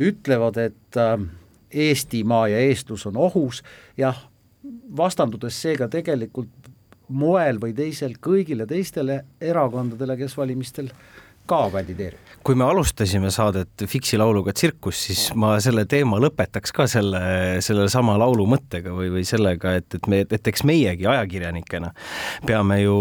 [0.00, 1.16] ütlevad, et äh,
[1.72, 3.62] Eestimaa ja eestlus on ohus,
[3.96, 4.18] jah,
[4.96, 6.68] vastandudes seega tegelikult
[7.08, 10.90] moel või teisel kõigile teistele erakondadele, kes valimistel
[11.46, 12.20] ka kandideerivad.
[12.42, 17.20] kui me alustasime saadet Fiksi lauluga Tsirkus, siis ma selle teema lõpetaks ka selle,
[17.62, 21.92] selle sama laulu mõttega või, või sellega, et, et me, et eks meiegi ajakirjanikena
[22.46, 22.96] peame ju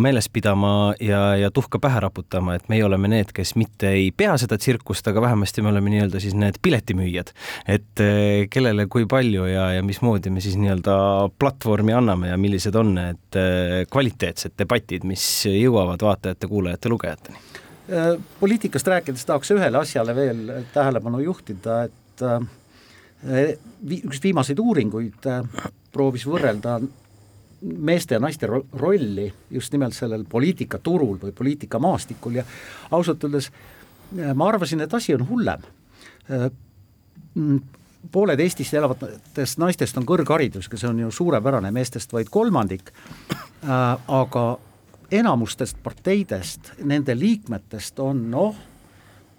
[0.00, 4.38] meeles pidama ja, ja tuhka pähe raputama, et meie oleme need, kes mitte ei pea
[4.40, 7.34] seda tsirkust, aga vähemasti me oleme nii-öelda siis need piletimüüjad.
[7.68, 10.96] et eh, kellele kui palju ja, ja mismoodi me siis nii-öelda
[11.36, 17.45] platvormi anname ja millised on need eh, kvaliteetsed debatid, mis jõuavad vaatajate, kuulajate, lugejateni
[18.40, 20.40] poliitikast rääkides tahaks ühele asjale veel
[20.74, 22.40] tähelepanu juhtida, et äh,
[23.88, 26.80] vi-, üks viimaseid uuringuid äh, proovis võrrelda
[27.62, 32.44] meeste ja naiste ro-, rolli just nimelt sellel poliitikaturul või poliitikamaastikul ja
[32.90, 33.50] ausalt öeldes
[34.34, 35.62] ma arvasin, et asi on hullem.
[38.12, 42.92] pooled Eestis elavatest naistest on kõrgharidusega, see on ju suurepärane, meestest vaid kolmandik,
[43.66, 44.44] aga
[45.10, 48.56] enamustest parteidest, nende liikmetest on noh,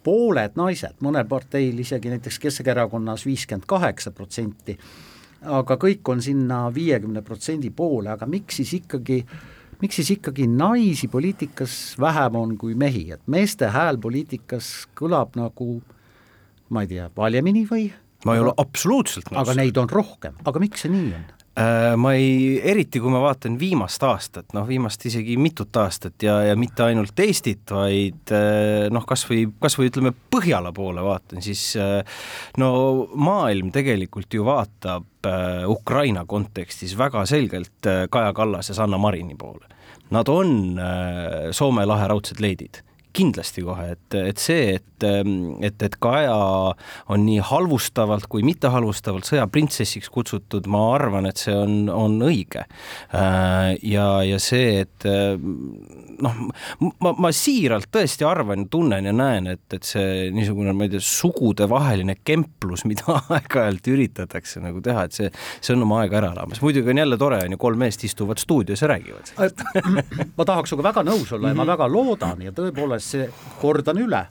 [0.04, 4.78] pooled naised, mõnel parteil isegi näiteks Keskerakonnas viiskümmend kaheksa protsenti,
[5.44, 9.22] aga kõik on sinna viiekümne protsendi poole, aga miks siis ikkagi
[9.82, 15.82] miks siis ikkagi naisi poliitikas vähem on kui mehi, et meeste hääl poliitikas kõlab nagu
[16.70, 17.90] ma ei tea, valjemini või?
[18.26, 19.42] ma ei ole absoluutselt nõus.
[19.44, 21.28] aga neid on rohkem, aga miks see nii on?
[21.58, 26.36] Äh, ma ei, eriti kui ma vaatan viimast aastat, noh viimast isegi mitut aastat ja,
[26.46, 31.42] ja mitte ainult Eestit, vaid äh, noh, kas või, kas või ütleme Põhjala poole vaatan,
[31.42, 32.22] siis äh,
[32.62, 32.70] no
[33.18, 35.06] maailm tegelikult ju vaatab
[35.68, 39.66] Ukraina kontekstis väga selgelt Kaja Kallas ja Sanna Marini poole.
[40.14, 40.78] Nad on
[41.52, 42.80] Soome lahe raudsed leidid
[43.18, 45.06] kindlasti kohe, et, et see, et,
[45.66, 46.38] et, et Kaja
[47.14, 52.66] on nii halvustavalt kui mitte halvustavalt sõjaprintsessiks kutsutud, ma arvan, et see on, on õige.
[53.14, 56.38] ja, ja see, et noh,
[57.04, 61.04] ma, ma siiralt tõesti arvan tunnen ja näen, et, et see niisugune, ma ei tea,
[61.04, 66.62] sugudevaheline kemplus, mida aeg-ajalt üritatakse nagu teha, et see, see on oma aega ära elamas.
[66.66, 69.34] muidugi on jälle tore, on ju, kolm meest istuvad stuudios ja räägivad.
[70.38, 73.30] ma tahaks sinuga väga nõus olla ja ma väga loodan ja tõepoolest see,
[73.62, 74.26] kordan üle,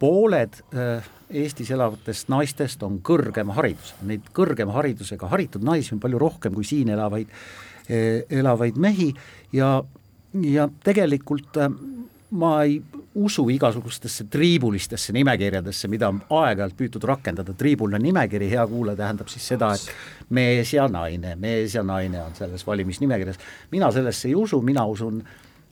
[0.00, 6.20] pooled äh, Eestis elavatest naistest on kõrgema haridusega, neid kõrgema haridusega haritud naisi on palju
[6.20, 7.30] rohkem kui siin elavaid,
[7.88, 9.08] elavaid mehi
[9.56, 9.70] ja,
[10.44, 11.72] ja tegelikult äh,
[12.34, 12.82] ma ei
[13.14, 19.46] usu igasugustesse triibulistesse nimekirjadesse, mida on aeg-ajalt püütud rakendada, triibulne nimekiri, hea kuulaja, tähendab siis
[19.52, 23.38] seda, et mees ja naine, mees ja naine on selles valimisnimekirjas,
[23.70, 25.22] mina sellesse ei usu, mina usun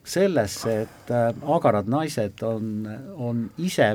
[0.05, 3.95] sellesse, et äh, agarad naised on, on ise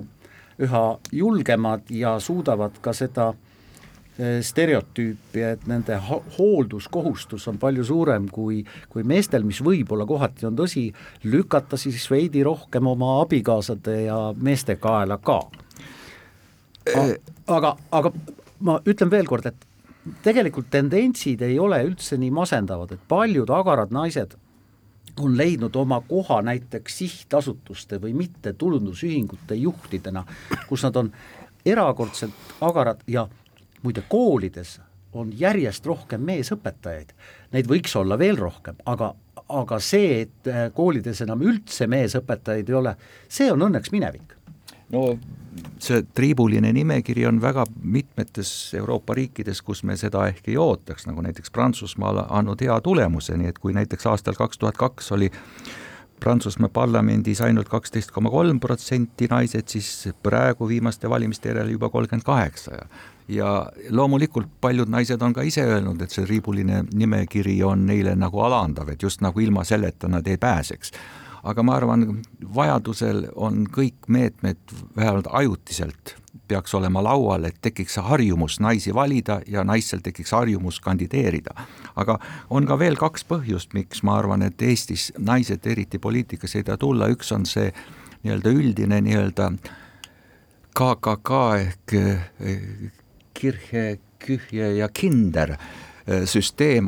[0.58, 3.34] üha julgemad ja suudavad ka seda
[4.18, 5.98] stereotüüpi, et nende
[6.38, 10.88] hoolduskohustus on palju suurem kui, kui meestel, mis võib-olla kohati on tõsi,
[11.30, 15.38] lükata siis veidi rohkem oma abikaasade ja meeste kaela ka.
[17.48, 18.12] aga, aga
[18.66, 19.68] ma ütlen veel kord, et
[20.26, 24.34] tegelikult tendentsid ei ole üldse nii masendavad, et paljud agarad naised
[25.20, 30.24] on leidnud oma koha näiteks sihtasutuste või mittetulundusühingute juhtidena,
[30.68, 31.12] kus nad on
[31.66, 33.28] erakordselt agarad ja
[33.84, 34.80] muide koolides
[35.14, 37.14] on järjest rohkem meesõpetajaid,
[37.52, 39.14] neid võiks olla veel rohkem, aga,
[39.50, 42.96] aga see, et koolides enam üldse meesõpetajaid ei ole,
[43.30, 44.27] see on õnneks minevik.
[44.92, 45.18] No
[45.82, 51.22] see triibuline nimekiri on väga mitmetes Euroopa riikides, kus me seda ehk ei ootaks, nagu
[51.26, 55.32] näiteks Prantsusmaal andnud hea tulemuse, nii et kui näiteks aastal kaks tuhat kaks oli
[56.20, 62.26] Prantsusmaa parlamendis ainult kaksteist koma kolm protsenti naised, siis praegu viimaste valimiste järel juba kolmkümmend
[62.26, 62.90] kaheksa ja
[63.28, 68.40] ja loomulikult paljud naised on ka ise öelnud, et see riibuline nimekiri on neile nagu
[68.40, 70.94] alandav, et just nagu ilma selleta nad ei pääseks.
[71.48, 72.06] Aga ma arvan,
[72.56, 74.60] vajadusel on kõik meetmed
[74.96, 76.16] vähemalt ajutiselt
[76.48, 81.52] peaks olema laual, et tekiks harjumus naisi valida ja naistel tekiks harjumus kandideerida.
[81.96, 86.64] aga on ka veel kaks põhjust, miks ma arvan, et Eestis naised eriti poliitikas ei
[86.64, 87.72] taha tulla, üks on see
[88.24, 89.52] nii-öelda üldine nii-öelda
[90.78, 92.92] KKK ehk eh,
[93.34, 95.68] Kirche, Kühje ja Kinder eh,
[96.08, 96.88] süsteem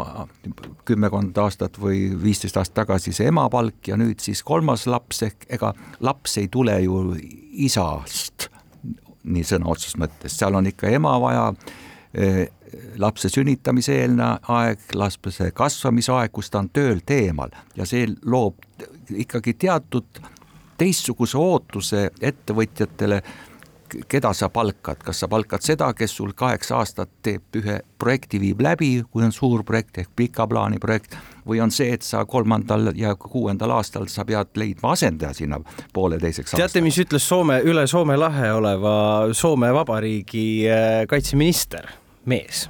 [0.88, 5.74] kümmekond aastat või viisteist aastat tagasi see emapalk ja nüüd siis kolmas laps ehk ega
[6.00, 7.02] laps ei tule ju
[7.68, 8.48] isast
[9.28, 11.46] nii sõna otseses mõttes, seal on ikka ema vaja,
[12.14, 12.48] eh,
[13.02, 17.54] lapse sünnitamise eelne aeg, lapse kasvamise aeg, kus ta on töölt eemal.
[17.76, 18.62] Ja see loob
[19.10, 20.22] ikkagi teatud
[20.80, 23.22] teistsuguse ootuse ettevõtjatele,
[24.08, 28.62] keda sa palkad, kas sa palkad seda, kes sul kaheksa aastat teeb ühe projekti, viib
[28.64, 32.92] läbi, kui on suur projekt ehk pika plaani projekt, või on see, et sa kolmandal
[32.98, 35.62] ja kuuendal aastal sa pead leidma asendaja sinna
[35.94, 38.96] pooleteiseks teate, mis ütles Soome, üle Soome lahe oleva
[39.34, 41.90] Soome Vabariigi äh, kaitseminister,
[42.30, 42.68] mees?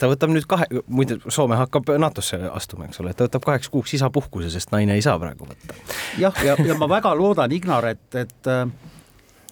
[0.00, 3.98] ta võtab nüüd kahe, muide Soome hakkab NATO-sse astuma, eks ole, ta võtab kaheks kuuks
[3.98, 5.76] isapuhkuse, sest naine ei saa praegu võtta.
[6.20, 8.50] jah, ja, ja, ja ma väga loodan, Ignar, et, et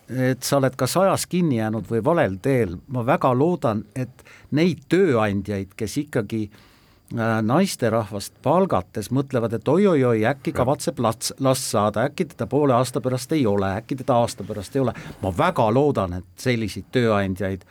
[0.09, 4.25] et sa oled kas ajas kinni jäänud või valel teel, ma väga loodan, et
[4.57, 12.07] neid tööandjaid, kes ikkagi äh, naisterahvast palgates mõtlevad, et oi-oi-oi, äkki kavatseb lats, last saada,
[12.09, 15.69] äkki teda poole aasta pärast ei ole, äkki teda aasta pärast ei ole, ma väga
[15.75, 17.69] loodan, et selliseid tööandjaid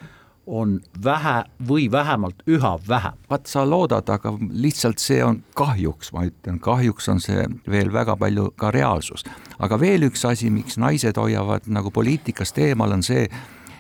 [0.48, 3.14] on vähe või vähemalt üha vähem.
[3.30, 8.16] vaat sa loodad, aga lihtsalt see on kahjuks, ma ütlen, kahjuks on see veel väga
[8.18, 9.26] palju ka reaalsus.
[9.60, 13.28] aga veel üks asi, miks naised hoiavad nagu poliitikast eemal, on see,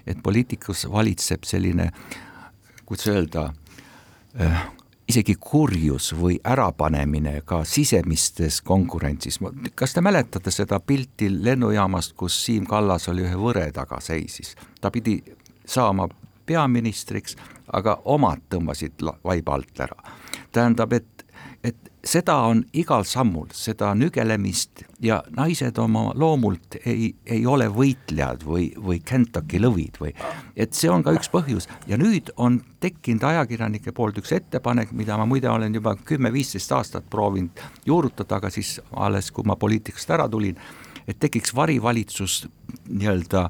[0.07, 1.91] et poliitikas valitseb selline,
[2.85, 3.53] kuidas öelda
[4.41, 4.67] äh,,
[5.07, 9.39] isegi kurjus või ärapanemine ka sisemistes konkurentsis.
[9.75, 14.55] kas te mäletate seda pilti lennujaamast, kus Siim Kallas oli ühe võre taga seisis?
[14.81, 15.21] ta pidi
[15.65, 16.07] saama
[16.47, 17.37] peaministriks,
[17.73, 19.97] aga omad tõmbasid vaiba alt ära.
[20.51, 21.25] tähendab, et,
[21.63, 28.45] et seda on igal sammul, seda nügelemist ja naised oma loomult ei, ei ole võitlejad
[28.47, 30.13] või, või Kentucky lõvid või,
[30.55, 35.17] et see on ka üks põhjus ja nüüd on tekkinud ajakirjanike poolt üks ettepanek, mida
[35.19, 40.29] ma muide olen juba kümme-viisteist aastat proovinud juurutada, aga siis alles, kui ma poliitikast ära
[40.31, 40.57] tulin,
[41.07, 42.45] et tekiks varivalitsus
[42.87, 43.49] nii-öelda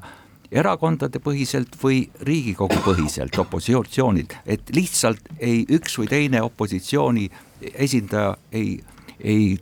[0.50, 7.28] erakondade põhiselt või Riigikogu põhiselt opositsioonilt, et lihtsalt ei üks või teine opositsiooni
[7.74, 8.78] esindaja ei,
[9.20, 9.58] ei,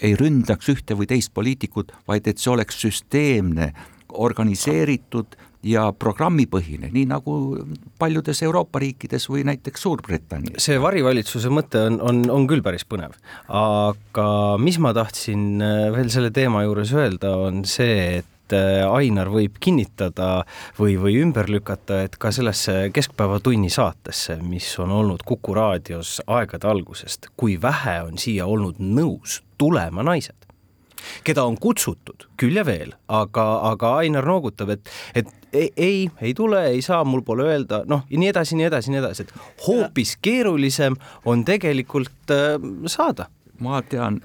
[0.00, 3.72] ei ründaks ühte või teist poliitikut, vaid et see oleks süsteemne,
[4.10, 7.34] organiseeritud ja programmipõhine, nii nagu
[8.00, 10.64] paljudes Euroopa riikides või näiteks Suurbritannias.
[10.64, 13.14] see varivalitsuse mõte on, on, on küll päris põnev,
[13.46, 14.26] aga
[14.58, 15.62] mis ma tahtsin
[15.94, 20.44] veel selle teema juures öelda, on see, et et äh, Ainar võib kinnitada
[20.78, 26.68] või, või ümber lükata, et ka sellesse Keskpäevatunni saatesse, mis on olnud Kuku raadios aegade
[26.68, 30.36] algusest, kui vähe on siia olnud nõus tulema naised
[31.24, 36.34] keda on kutsutud küll ja veel, aga, aga Ainar noogutab, et, et ei, ei, ei
[36.36, 39.64] tule, ei saa, mul pole öelda, noh, ja nii edasi, nii edasi, nii edasi, et
[39.64, 43.30] hoopis keerulisem on tegelikult äh, saada.
[43.60, 44.20] Ma tean,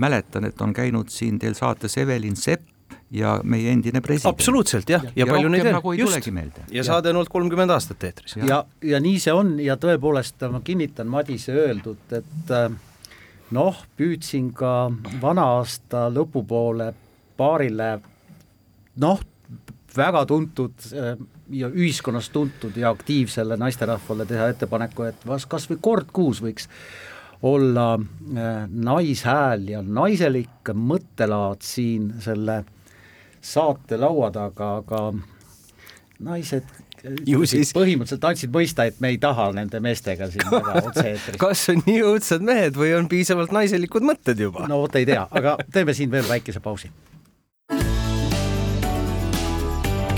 [0.00, 2.68] mäletan, et on käinud siin teil saates Evelin Sepp
[3.10, 4.34] ja meie endine president.
[4.34, 5.74] absoluutselt jah, ja, ja, palju neid veel.
[5.74, 6.28] nagu, just,
[6.72, 8.36] ja saade on olnud kolmkümmend aastat eetris.
[8.38, 8.60] ja, ja,
[8.92, 12.70] ja nii see on ja tõepoolest ma kinnitan Madise öeldut, et äh,
[13.56, 14.74] noh, püüdsin ka
[15.22, 16.92] vana-aasta lõpupoole
[17.40, 17.92] paarile
[19.02, 19.22] noh,
[19.96, 21.14] väga tuntud äh,
[21.50, 26.70] ja ühiskonnas tuntud ja aktiivsele naisterahvale teha ettepaneku, et kas või kord kuus võiks
[27.42, 32.62] olla äh, naishääl ja naiselik mõttelaad siin selle
[33.40, 35.12] saate laua taga, aga
[36.20, 36.64] naised
[37.26, 41.62] Ju siis- põhimõtteliselt andsid mõista, et me ei taha nende meestega siin väga otse-eetris kas
[41.72, 44.66] on nii õudsad mehed või on piisavalt naiselikud mõtted juba?
[44.68, 46.90] no vot ei tea, aga teeme siin veel väikese pausi.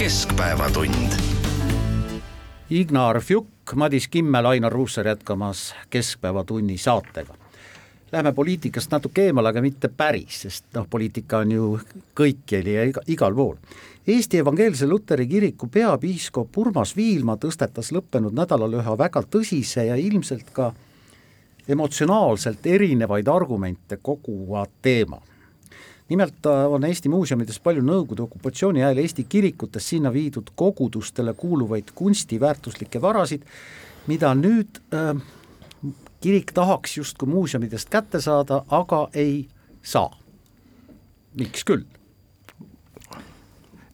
[0.02, 1.12] keskpäevatund.
[2.70, 7.34] Ignar Fjuk, Madis Kimmel, Ainar Ruussaar jätkamas Keskpäevatunni saatega.
[8.12, 11.68] Läheme poliitikast natuke eemale, aga mitte päris, sest noh, poliitika on ju
[12.18, 13.56] kõikjal ja iga, igal pool.
[14.06, 20.52] Eesti Evangeelse Luteri Kiriku peapiiskop Urmas Viilma tõstetas lõppenud nädalal ühe väga tõsise ja ilmselt
[20.52, 20.72] ka
[21.68, 25.22] emotsionaalselt erinevaid argumente koguva teema
[26.12, 33.00] nimelt on Eesti muuseumides palju Nõukogude okupatsiooni ajal Eesti kirikutes sinna viidud kogudustele kuuluvaid kunstiväärtuslikke
[33.00, 33.46] varasid,
[34.10, 35.14] mida nüüd äh,
[36.22, 39.48] kirik tahaks justkui muuseumidest kätte saada, aga ei
[39.82, 40.10] saa.
[41.34, 41.84] miks küll?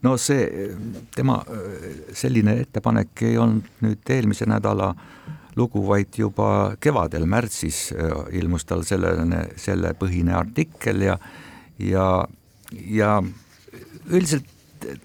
[0.03, 0.75] no see
[1.15, 1.41] tema
[2.15, 4.93] selline ettepanek ei olnud nüüd eelmise nädala
[5.59, 7.89] lugu, vaid juba kevadel, märtsis
[8.33, 11.19] ilmus tal sellene, selle põhine artikkel ja
[11.79, 12.29] ja,
[12.71, 13.23] ja
[14.11, 14.47] üldiselt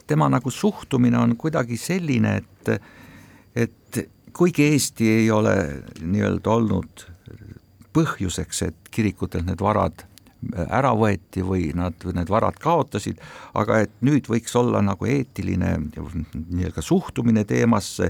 [0.08, 2.70] tema nagu suhtumine on kuidagi selline, et,
[3.56, 4.04] et
[4.34, 5.56] kuigi Eesti ei ole
[6.02, 7.06] nii-öelda olnud
[7.94, 10.06] põhjuseks, et kirikutelt need varad
[10.68, 13.22] ära võeti või nad, need varad kaotasid,
[13.56, 18.10] aga et nüüd võiks olla nagu eetiline nii-öelda suhtumine teemasse,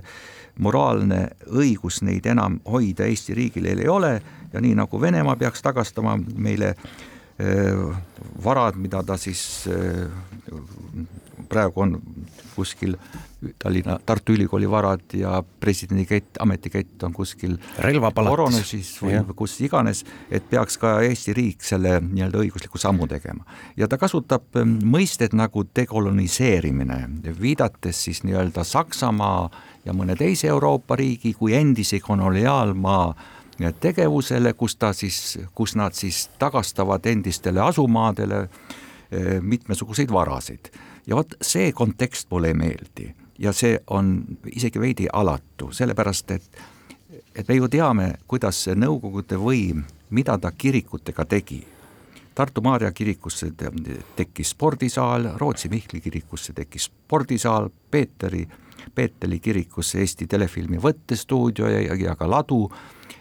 [0.58, 4.16] moraalne õigus neid enam hoida Eesti riigil ei ole
[4.54, 7.96] ja nii nagu Venemaa peaks tagastama meile äh, Äh,
[8.44, 10.06] varad, mida ta siis äh,
[11.54, 11.96] praegu on
[12.56, 12.98] kuskil
[13.60, 17.58] Tallinna, Tartu Ülikooli varad ja presidendi kett, ametikett on kuskil
[18.32, 19.24] Koronusis või ja.
[19.36, 23.44] kus iganes, et peaks ka Eesti riik selle nii-öelda õigusliku sammu tegema.
[23.78, 27.00] ja ta kasutab ähm, mõistet nagu dekoloniseerimine,
[27.42, 29.50] viidates siis nii-öelda Saksamaa
[29.86, 33.08] ja mõne teise Euroopa riigi kui endise koloniaalmaa
[33.80, 38.48] tegevusele, kus ta siis, kus nad siis tagastavad endistele asumaadele
[39.12, 40.72] eh, mitmesuguseid varasid.
[41.08, 44.24] Ja vot see kontekst mulle ei meeldi ja see on
[44.56, 46.64] isegi veidi alatu, sellepärast et
[47.36, 49.84] et me ju teame, kuidas see Nõukogude võim,
[50.14, 51.64] mida ta kirikutega tegi.
[52.36, 53.52] Tartu Maarja kirikusse
[54.16, 58.48] tekkis spordisaal, Rootsi Mihkli kirikusse tekkis spordisaal, Peeteri,
[58.96, 62.68] Peeteli kirikusse Eesti Telefilmi võttestuudio ja, ja ka ladu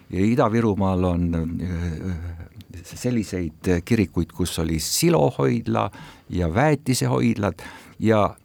[0.09, 2.42] ja Ida-Virumaal on äh,
[2.83, 5.91] selliseid kirikuid, kus oli silohoidla
[6.29, 7.59] ja väetisehoidlad
[7.99, 8.35] ja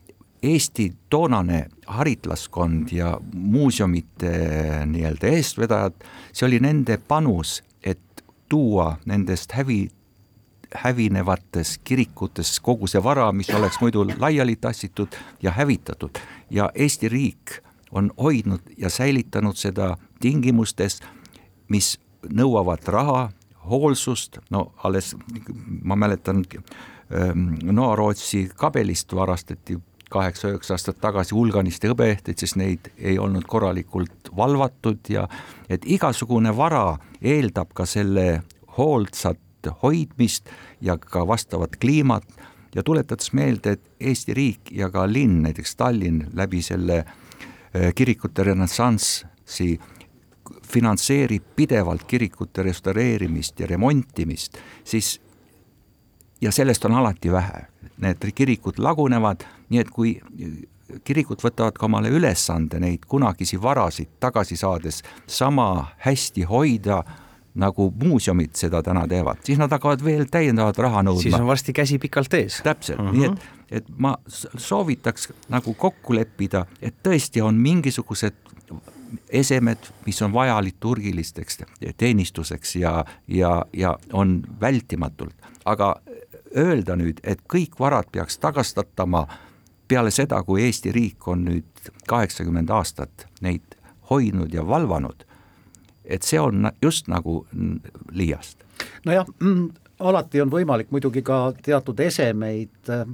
[0.43, 4.31] Eesti toonane haritlaskond ja muuseumite
[4.87, 5.95] nii-öelda eestvedajad,
[6.33, 9.89] see oli nende panus, et tuua nendest hävi,
[10.74, 16.22] hävinevates kirikutes kogu see vara, mis oleks muidu laiali tassitud ja hävitatud.
[16.51, 17.59] Ja Eesti riik
[17.91, 21.01] on hoidnud ja säilitanud seda tingimustes,
[21.68, 21.97] mis
[22.31, 23.31] nõuavad raha,
[23.69, 25.14] hoolsust, no alles
[25.83, 29.79] ma mäletan ähm, Noa-Rootsi kabelist varastati
[30.11, 35.27] kaheksa-üheksa aastat tagasi hulganisti hõbeehteid, sest neid ei olnud korralikult valvatud ja
[35.69, 38.43] et igasugune vara eeldab ka selle
[38.79, 40.49] hooldsat hoidmist
[40.81, 42.25] ja ka vastavat kliimat.
[42.75, 48.45] Ja tuletades meelde, et Eesti riik ja ka linn, näiteks Tallinn läbi selle äh, kirikute
[48.45, 49.79] renessansi
[50.68, 55.20] finantseerib pidevalt kirikute restaureerimist ja remontimist, siis
[56.40, 57.66] ja sellest on alati vähe.
[57.99, 60.12] Need kirikud lagunevad, nii et kui
[61.05, 67.03] kirikud võtavad ka omale ülesande neid kunagisi varasid tagasi saades sama hästi hoida,
[67.59, 71.24] nagu muuseumid seda täna teevad, siis nad hakkavad veel täiendavat raha nõudma.
[71.24, 72.61] siis on varsti käsi pikalt ees.
[72.62, 73.16] täpselt uh, -huh.
[73.16, 73.49] nii et,
[73.80, 74.14] et ma
[74.57, 78.47] soovitaks nagu kokku leppida, et tõesti on mingisugused
[79.30, 81.59] esemed, mis on vaja liturgilisteks
[81.96, 85.34] teenistuseks ja, ja, ja on vältimatult,
[85.64, 85.96] aga
[86.56, 89.26] öelda nüüd, et kõik varad peaks tagastatama
[89.88, 93.76] peale seda, kui Eesti riik on nüüd kaheksakümmend aastat neid
[94.11, 95.24] hoidnud ja valvanud,
[96.04, 97.46] et see on just nagu
[98.12, 98.64] liiast.
[99.04, 99.68] nojah, mm,
[100.00, 103.06] alati on võimalik muidugi ka teatud esemeid äh,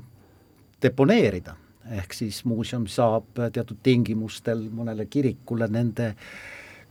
[0.82, 1.57] deponeerida
[1.91, 6.14] ehk siis muuseum saab teatud tingimustel mõnele kirikule nende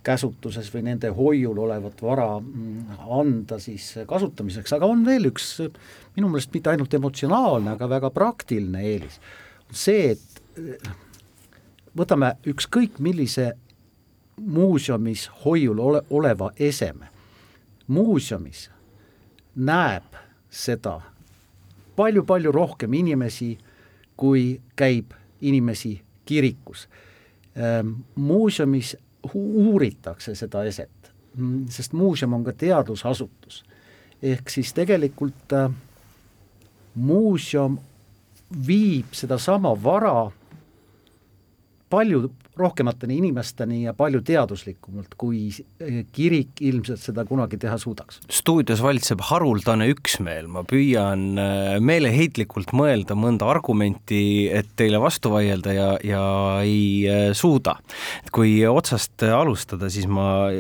[0.04, 5.56] käsutuses või nende hoiul olevat vara mm, anda siis kasutamiseks, aga on veel üks
[6.16, 9.20] minu meelest mitte ainult emotsionaalne, aga väga praktiline eelis.
[9.72, 10.92] see, et
[11.98, 13.54] võtame ükskõik millise
[14.38, 17.08] muuseumis hoiul ole, oleva eseme,
[17.88, 18.70] muuseumis
[19.56, 20.18] näeb
[20.50, 21.00] seda
[21.96, 23.54] palju-palju rohkem inimesi
[24.18, 25.12] kui käib
[25.42, 26.88] inimesi kirikus.
[28.16, 28.98] muuseumis
[29.34, 30.90] hu- uuritakse seda eset,
[31.38, 33.64] Mm, sest muuseum on ka teadusasutus.
[34.22, 35.72] ehk siis tegelikult äh,
[36.96, 37.80] muuseum
[38.68, 40.32] viib sedasama vara
[41.90, 45.48] palju rohkemateni inimesteni ja palju teaduslikumalt, kui
[46.14, 48.20] kirik ilmselt seda kunagi teha suudaks.
[48.30, 55.74] stuudios valitseb haruldane üksmeel, ma püüan äh, meeleheitlikult mõelda mõnda argumenti, et teile vastu vaielda
[55.74, 56.26] ja, ja
[56.62, 57.80] ei äh, suuda.
[58.34, 60.52] kui otsast alustada, siis ma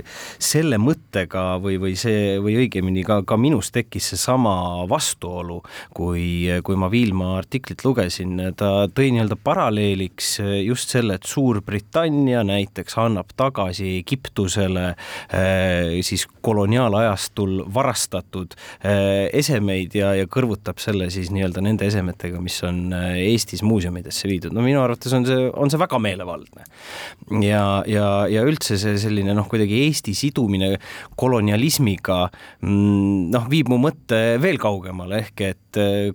[0.41, 5.61] selle mõttega või, või see või õigemini ka, ka minus tekkis seesama vastuolu,
[5.93, 10.35] kui, kui ma Viilma artiklit lugesin, ta tõi nii-öelda paralleeliks
[10.65, 11.82] just selle, et Suurbritannia
[12.43, 21.31] näiteks annab tagasi Egiptusele eh, siis koloniaalajastul varastatud eh, esemeid ja, ja kõrvutab selle siis
[21.34, 24.53] nii-öelda nende esemetega, mis on eh, Eestis muuseumidesse viidud.
[24.53, 26.67] no minu arvates on see, on see väga meelevaldne.
[27.41, 30.75] ja, ja, ja üldse see selline noh, kuidagi Eesti sidumine
[31.19, 32.19] kolonialismiga
[32.61, 35.59] mm, noh, viib mu mõtte veel kaugemale, ehk et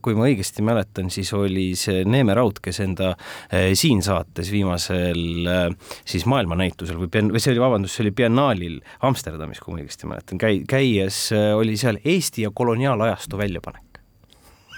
[0.02, 3.14] kui ma õigesti mäletan, siis oli see Neeme Raud, kes enda
[3.50, 5.48] siin saates viimasel
[6.08, 8.78] siis maailmanäitusel või, või see oli, vabandust, see oli biennaalil
[9.08, 13.87] Amsterdamis, kui ma õigesti mäletan, käi-, käies eh, oli seal Eesti ja koloniaalajastu väljapanek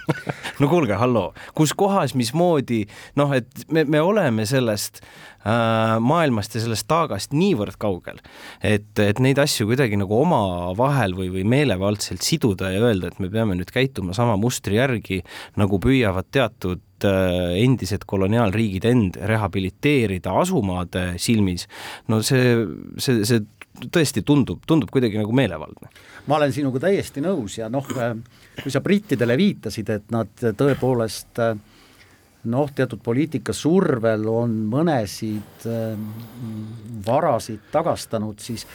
[0.61, 2.83] no kuulge, halloo, kus kohas, mismoodi,
[3.19, 8.21] noh, et me, me oleme sellest äh, maailmast ja sellest taagast niivõrd kaugel,
[8.65, 13.31] et, et neid asju kuidagi nagu omavahel või, või meelevaldselt siduda ja öelda, et me
[13.33, 15.21] peame nüüd käituma sama mustri järgi,
[15.61, 21.67] nagu püüavad teatud äh, endised koloniaalriigid end rehabiliteerida asumaade silmis,
[22.11, 22.61] no see,
[23.01, 23.43] see, see
[23.91, 25.89] tõesti tundub, tundub kuidagi nagu meelevaldne.
[26.27, 27.87] ma olen sinuga täiesti nõus ja noh,
[28.61, 31.55] kui sa brittidele viitasid, et nad tõepoolest äh,
[32.51, 35.93] noh, teatud poliitika survel on mõnesid äh,
[37.05, 38.67] varasid tagastanud, siis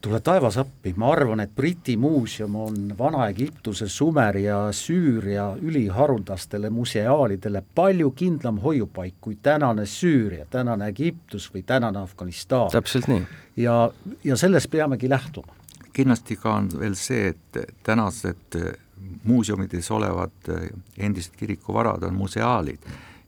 [0.00, 7.62] tule taevas appi, ma arvan, et Briti muuseum on Vana-Egiptuse, Sumeri ja Süüria üliharuldastele museaalidele
[7.74, 12.70] palju kindlam hoiupaik kui tänane Süüria, tänane Egiptus või tänane Afganistan.
[12.72, 13.26] täpselt nii.
[13.56, 13.90] ja,
[14.24, 15.52] ja sellest peamegi lähtuma.
[15.92, 18.56] kindlasti ka on veel see, et tänased
[19.24, 20.52] muuseumides olevad
[20.98, 22.78] endised kirikuvarad on museaalid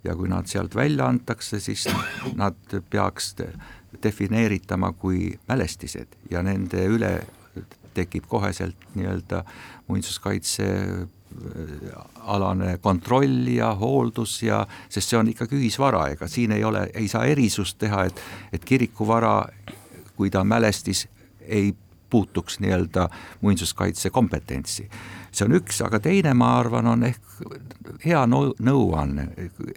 [0.04, 1.88] ja kui nad sealt välja antakse, siis
[2.34, 3.34] nad peaks
[4.02, 7.12] defineeritama kui mälestised ja nende üle
[7.94, 9.42] tekib koheselt nii-öelda
[9.88, 10.68] muinsuskaitse
[12.16, 17.08] alane kontroll ja hooldus ja, sest see on ikkagi ühisvara, ega siin ei ole, ei
[17.08, 18.20] saa erisust teha, et,
[18.52, 19.46] et kirikuvara,
[20.16, 21.06] kui ta on mälestis,
[21.40, 21.72] ei
[22.12, 23.08] puutuks nii-öelda
[23.40, 24.88] muinsuskaitse kompetentsi.
[25.32, 27.38] see on üks, aga teine, ma arvan, on ehk
[28.04, 29.30] hea nõu-, nõuanne,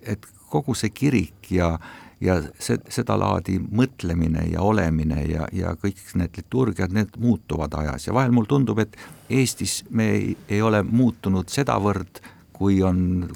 [0.04, 1.78] et kogu see kirik ja
[2.22, 8.08] ja see, sedalaadi mõtlemine ja olemine ja, ja kõik need liturgiad, need muutuvad ajas.
[8.08, 8.96] Ja vahel mulle tundub, et
[9.30, 12.22] Eestis me ei, ei ole muutunud sedavõrd,
[12.56, 13.28] kui on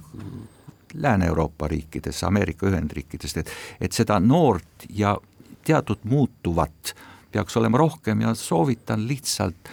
[0.94, 3.52] Lääne-Euroopa riikides, Ameerika Ühendriikides, et,
[3.82, 5.18] et seda noort ja
[5.66, 6.96] teatud muutuvat
[7.32, 9.70] peaks olema rohkem ja soovitan lihtsalt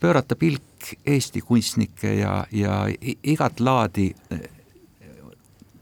[0.00, 0.62] pöörata pilk
[1.06, 2.86] Eesti kunstnike ja, ja
[3.22, 4.14] igat laadi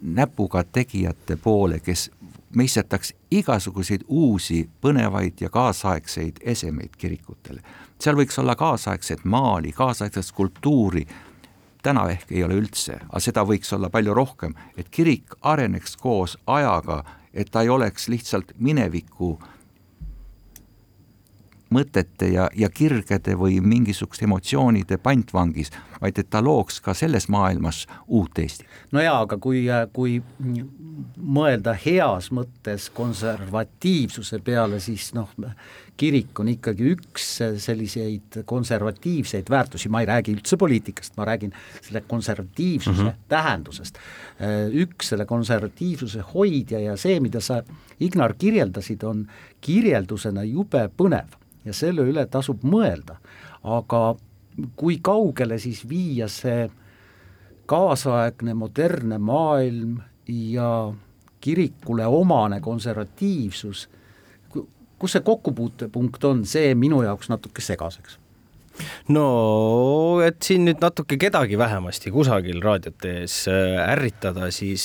[0.01, 2.11] näpuga tegijate poole, kes
[2.55, 7.61] meistetaks igasuguseid uusi põnevaid ja kaasaegseid esemeid kirikutele.
[8.01, 11.07] seal võiks olla kaasaegset maali, kaasaegset skulptuuri,
[11.83, 16.39] täna ehk ei ole üldse, aga seda võiks olla palju rohkem, et kirik areneks koos
[16.47, 19.39] ajaga, et ta ei oleks lihtsalt mineviku
[21.75, 27.87] mõtete ja, ja kirgede või mingisuguste emotsioonide pantvangis, vaid et ta looks ka selles maailmas
[28.07, 28.67] uut Eestit.
[28.93, 30.21] no jaa, aga kui, kui
[31.17, 35.33] mõelda heas mõttes konservatiivsuse peale, siis noh,
[35.97, 37.27] kirik on ikkagi üks
[37.65, 43.25] selliseid konservatiivseid väärtusi, ma ei räägi üldse poliitikast, ma räägin selle konservatiivsuse mm -hmm.
[43.29, 43.99] tähendusest.
[44.73, 47.63] üks selle konservatiivsuse hoidja ja see, mida sa,
[48.01, 49.27] Ignar, kirjeldasid, on
[49.61, 53.19] kirjeldusena jube põnev ja selle üle tasub mõelda,
[53.67, 54.03] aga
[54.79, 56.69] kui kaugele siis viia see
[57.67, 59.99] kaasaegne modernne maailm
[60.31, 60.93] ja
[61.43, 63.89] kirikule omane konservatiivsus,
[64.99, 68.21] kus see kokkupuutepunkt on, see minu jaoks natuke segaseks?
[69.09, 74.85] No et siin nüüd natuke kedagi vähemasti kusagil raadiote ees ärritada, siis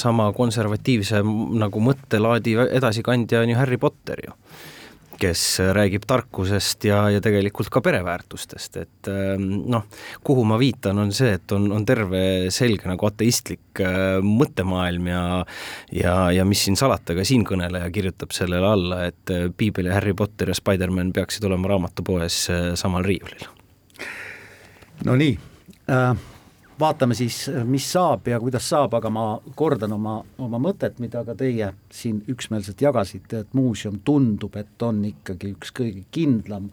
[0.00, 1.22] sama konservatiivse
[1.62, 4.34] nagu mõttelaadi edasikandja on ju Harry Potter ju
[5.20, 5.42] kes
[5.76, 9.86] räägib tarkusest ja, ja tegelikult ka pereväärtustest, et ähm, noh,
[10.24, 12.22] kuhu ma viitan, on see, et on, on terve
[12.54, 15.22] selge nagu ateistlik äh, mõttemaailm ja
[15.92, 20.16] ja, ja mis siin salata, ka siinkõneleja kirjutab sellele alla, et äh, piibel ja Harry
[20.18, 23.48] Potter ja Spider-man peaksid olema raamatupoes äh, samal riiulil.
[25.06, 25.38] no nii
[25.90, 26.28] äh,,
[26.82, 29.26] vaatame siis, mis saab ja kuidas saab, aga ma
[29.58, 35.02] kordan oma, oma mõtet, mida ka teie siin üksmeelselt jagasite, et muuseum tundub, et on
[35.06, 36.70] ikkagi üks kõige kindlam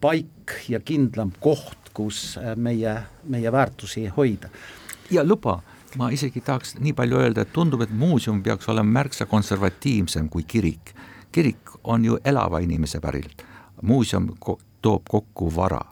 [0.00, 2.94] paik ja kindlam koht, kus meie,
[3.26, 4.50] meie väärtusi hoida.
[5.10, 5.58] ja luba,
[5.96, 10.42] ma isegi tahaks nii palju öelda, et tundub, et muuseum peaks olema märksa konservatiivsem kui
[10.42, 10.94] kirik.
[11.32, 13.42] kirik on ju elava inimese pärilt,
[13.82, 14.30] muuseum
[14.82, 15.82] toob kokku vara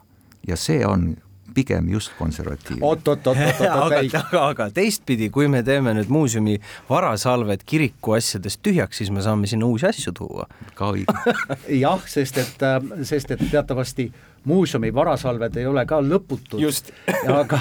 [0.47, 1.16] ja see on
[1.57, 2.85] pigem just konservatiivne.
[2.85, 4.11] oot, oot, oot, oot, oot, aga, ei.
[4.13, 6.59] aga, aga teistpidi, kui me teeme nüüd muuseumi
[6.91, 10.49] varasalved kiriku asjadest tühjaks, siis me saame sinna uusi asju tuua.
[10.79, 11.37] ka õige.
[11.85, 12.67] jah, sest et,
[13.09, 14.11] sest et teatavasti
[14.47, 16.61] muuseumi varasalved ei ole ka lõputud.
[16.63, 16.93] Just.
[17.27, 17.61] aga,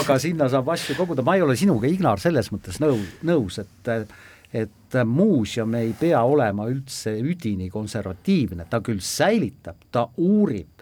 [0.00, 4.14] aga sinna saab asju koguda, ma ei ole sinuga, Ignar, selles mõttes nõu, nõus, et
[4.54, 10.73] et muuseum ei pea olema üldse üdini konservatiivne, ta küll säilitab, ta uurib,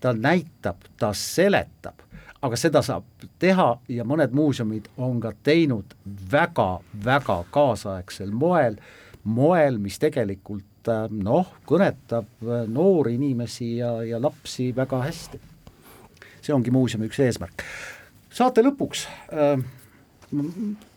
[0.00, 2.02] ta näitab, ta seletab,
[2.42, 5.96] aga seda saab teha ja mõned muuseumid on ka teinud
[6.32, 8.78] väga-väga kaasaegsel moel,
[9.24, 15.40] moel, mis tegelikult äh, noh, kõnetab äh, noori inimesi ja, ja lapsi väga hästi.
[16.46, 17.64] see ongi muuseumi üks eesmärk.
[18.30, 19.56] saate lõpuks äh,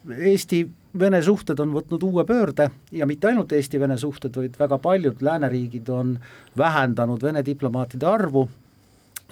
[0.09, 5.89] Eesti-Vene suhted on võtnud uue pöörde ja mitte ainult Eesti-Vene suhted, vaid väga paljud lääneriigid
[5.89, 6.15] on
[6.57, 8.47] vähendanud Vene diplomaatide arvu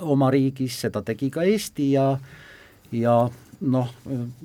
[0.02, 2.18] oma riigis, seda tegi ka Eesti ja
[2.92, 3.18] ja
[3.62, 3.90] noh,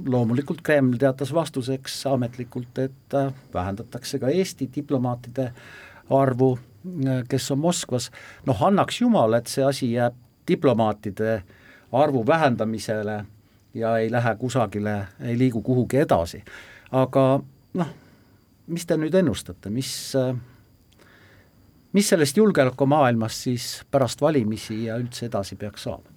[0.06, 5.52] loomulikult Kreml teatas vastuseks ametlikult, et äh, vähendatakse ka Eesti diplomaatide
[6.10, 6.58] arvu,
[7.06, 8.10] äh, kes on Moskvas,
[8.46, 10.16] noh annaks jumal, et see asi jääb
[10.48, 11.42] diplomaatide
[11.92, 13.24] arvu vähendamisele
[13.74, 16.42] ja ei lähe kusagile, ei liigu kuhugi edasi.
[16.92, 17.40] aga
[17.74, 17.92] noh,
[18.66, 20.34] mis te nüüd ennustate, mis äh,
[21.92, 26.08] mis sellest julgeolekumaailmast siis pärast valimisi ja üldse edasi peaks saama?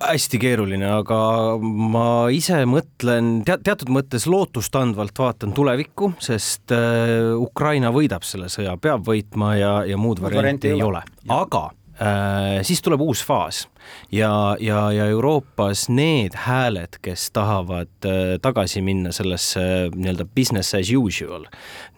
[0.00, 1.16] hästi keeruline, aga
[1.60, 8.76] ma ise mõtlen tead, teatud mõttes lootustandvalt vaatan tulevikku, sest äh, Ukraina võidab selle sõja,
[8.80, 11.66] peab võitma ja, ja muud varianti ei ole, aga
[12.00, 13.66] äh, siis tuleb uus faas
[14.12, 20.74] ja, ja, ja Euroopas need hääled, kes tahavad äh, tagasi minna sellesse äh, nii-öelda business
[20.74, 21.46] as usual,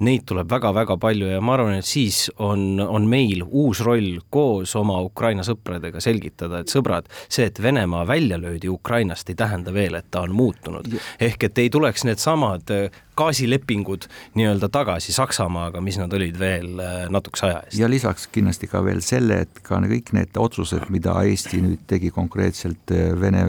[0.00, 4.76] neid tuleb väga-väga palju ja ma arvan, et siis on, on meil uus roll koos
[4.76, 9.96] oma Ukraina sõpradega selgitada, et sõbrad, see, et Venemaa välja löödi Ukrainast, ei tähenda veel,
[9.98, 10.88] et ta on muutunud.
[11.20, 16.80] ehk et ei tuleks needsamad äh, gaasilepingud nii-öelda tagasi Saksamaaga, mis nad olid veel
[17.12, 17.78] natukese aja eest.
[17.78, 22.10] ja lisaks kindlasti ka veel selle, et ka kõik need otsused, mida Eesti nüüd tegi
[22.10, 23.46] konkreetselt eh, Vene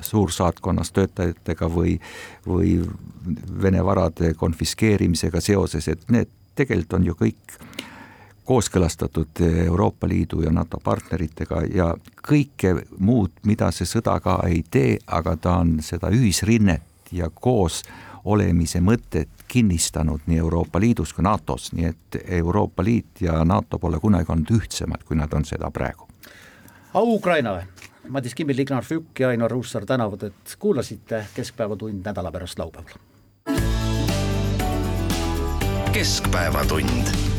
[0.00, 1.98] suursaatkonnas töötajatega või,
[2.46, 2.78] või
[3.62, 7.58] Vene varade konfiskeerimisega seoses, et need tegelikult on ju kõik
[8.44, 11.94] kooskõlastatud Euroopa Liidu ja NATO partneritega ja
[12.28, 17.82] kõike muud, mida see sõda ka ei tee, aga ta on seda ühisrinnet ja koos
[18.24, 24.00] olemise mõtet kinnistanud nii Euroopa Liidus kui NATO-s, nii et Euroopa Liit ja NATO pole
[24.00, 26.08] kunagi olnud ühtsemad, kui nad on seda praegu
[26.94, 27.66] au Ukrainale!
[28.08, 32.98] Madis Kimmel, Ignar Fjuk ja Ainar Ruussaar tänavad, et kuulasite Keskpäevatund nädala pärast laupäeval.
[35.94, 37.33] keskpäevatund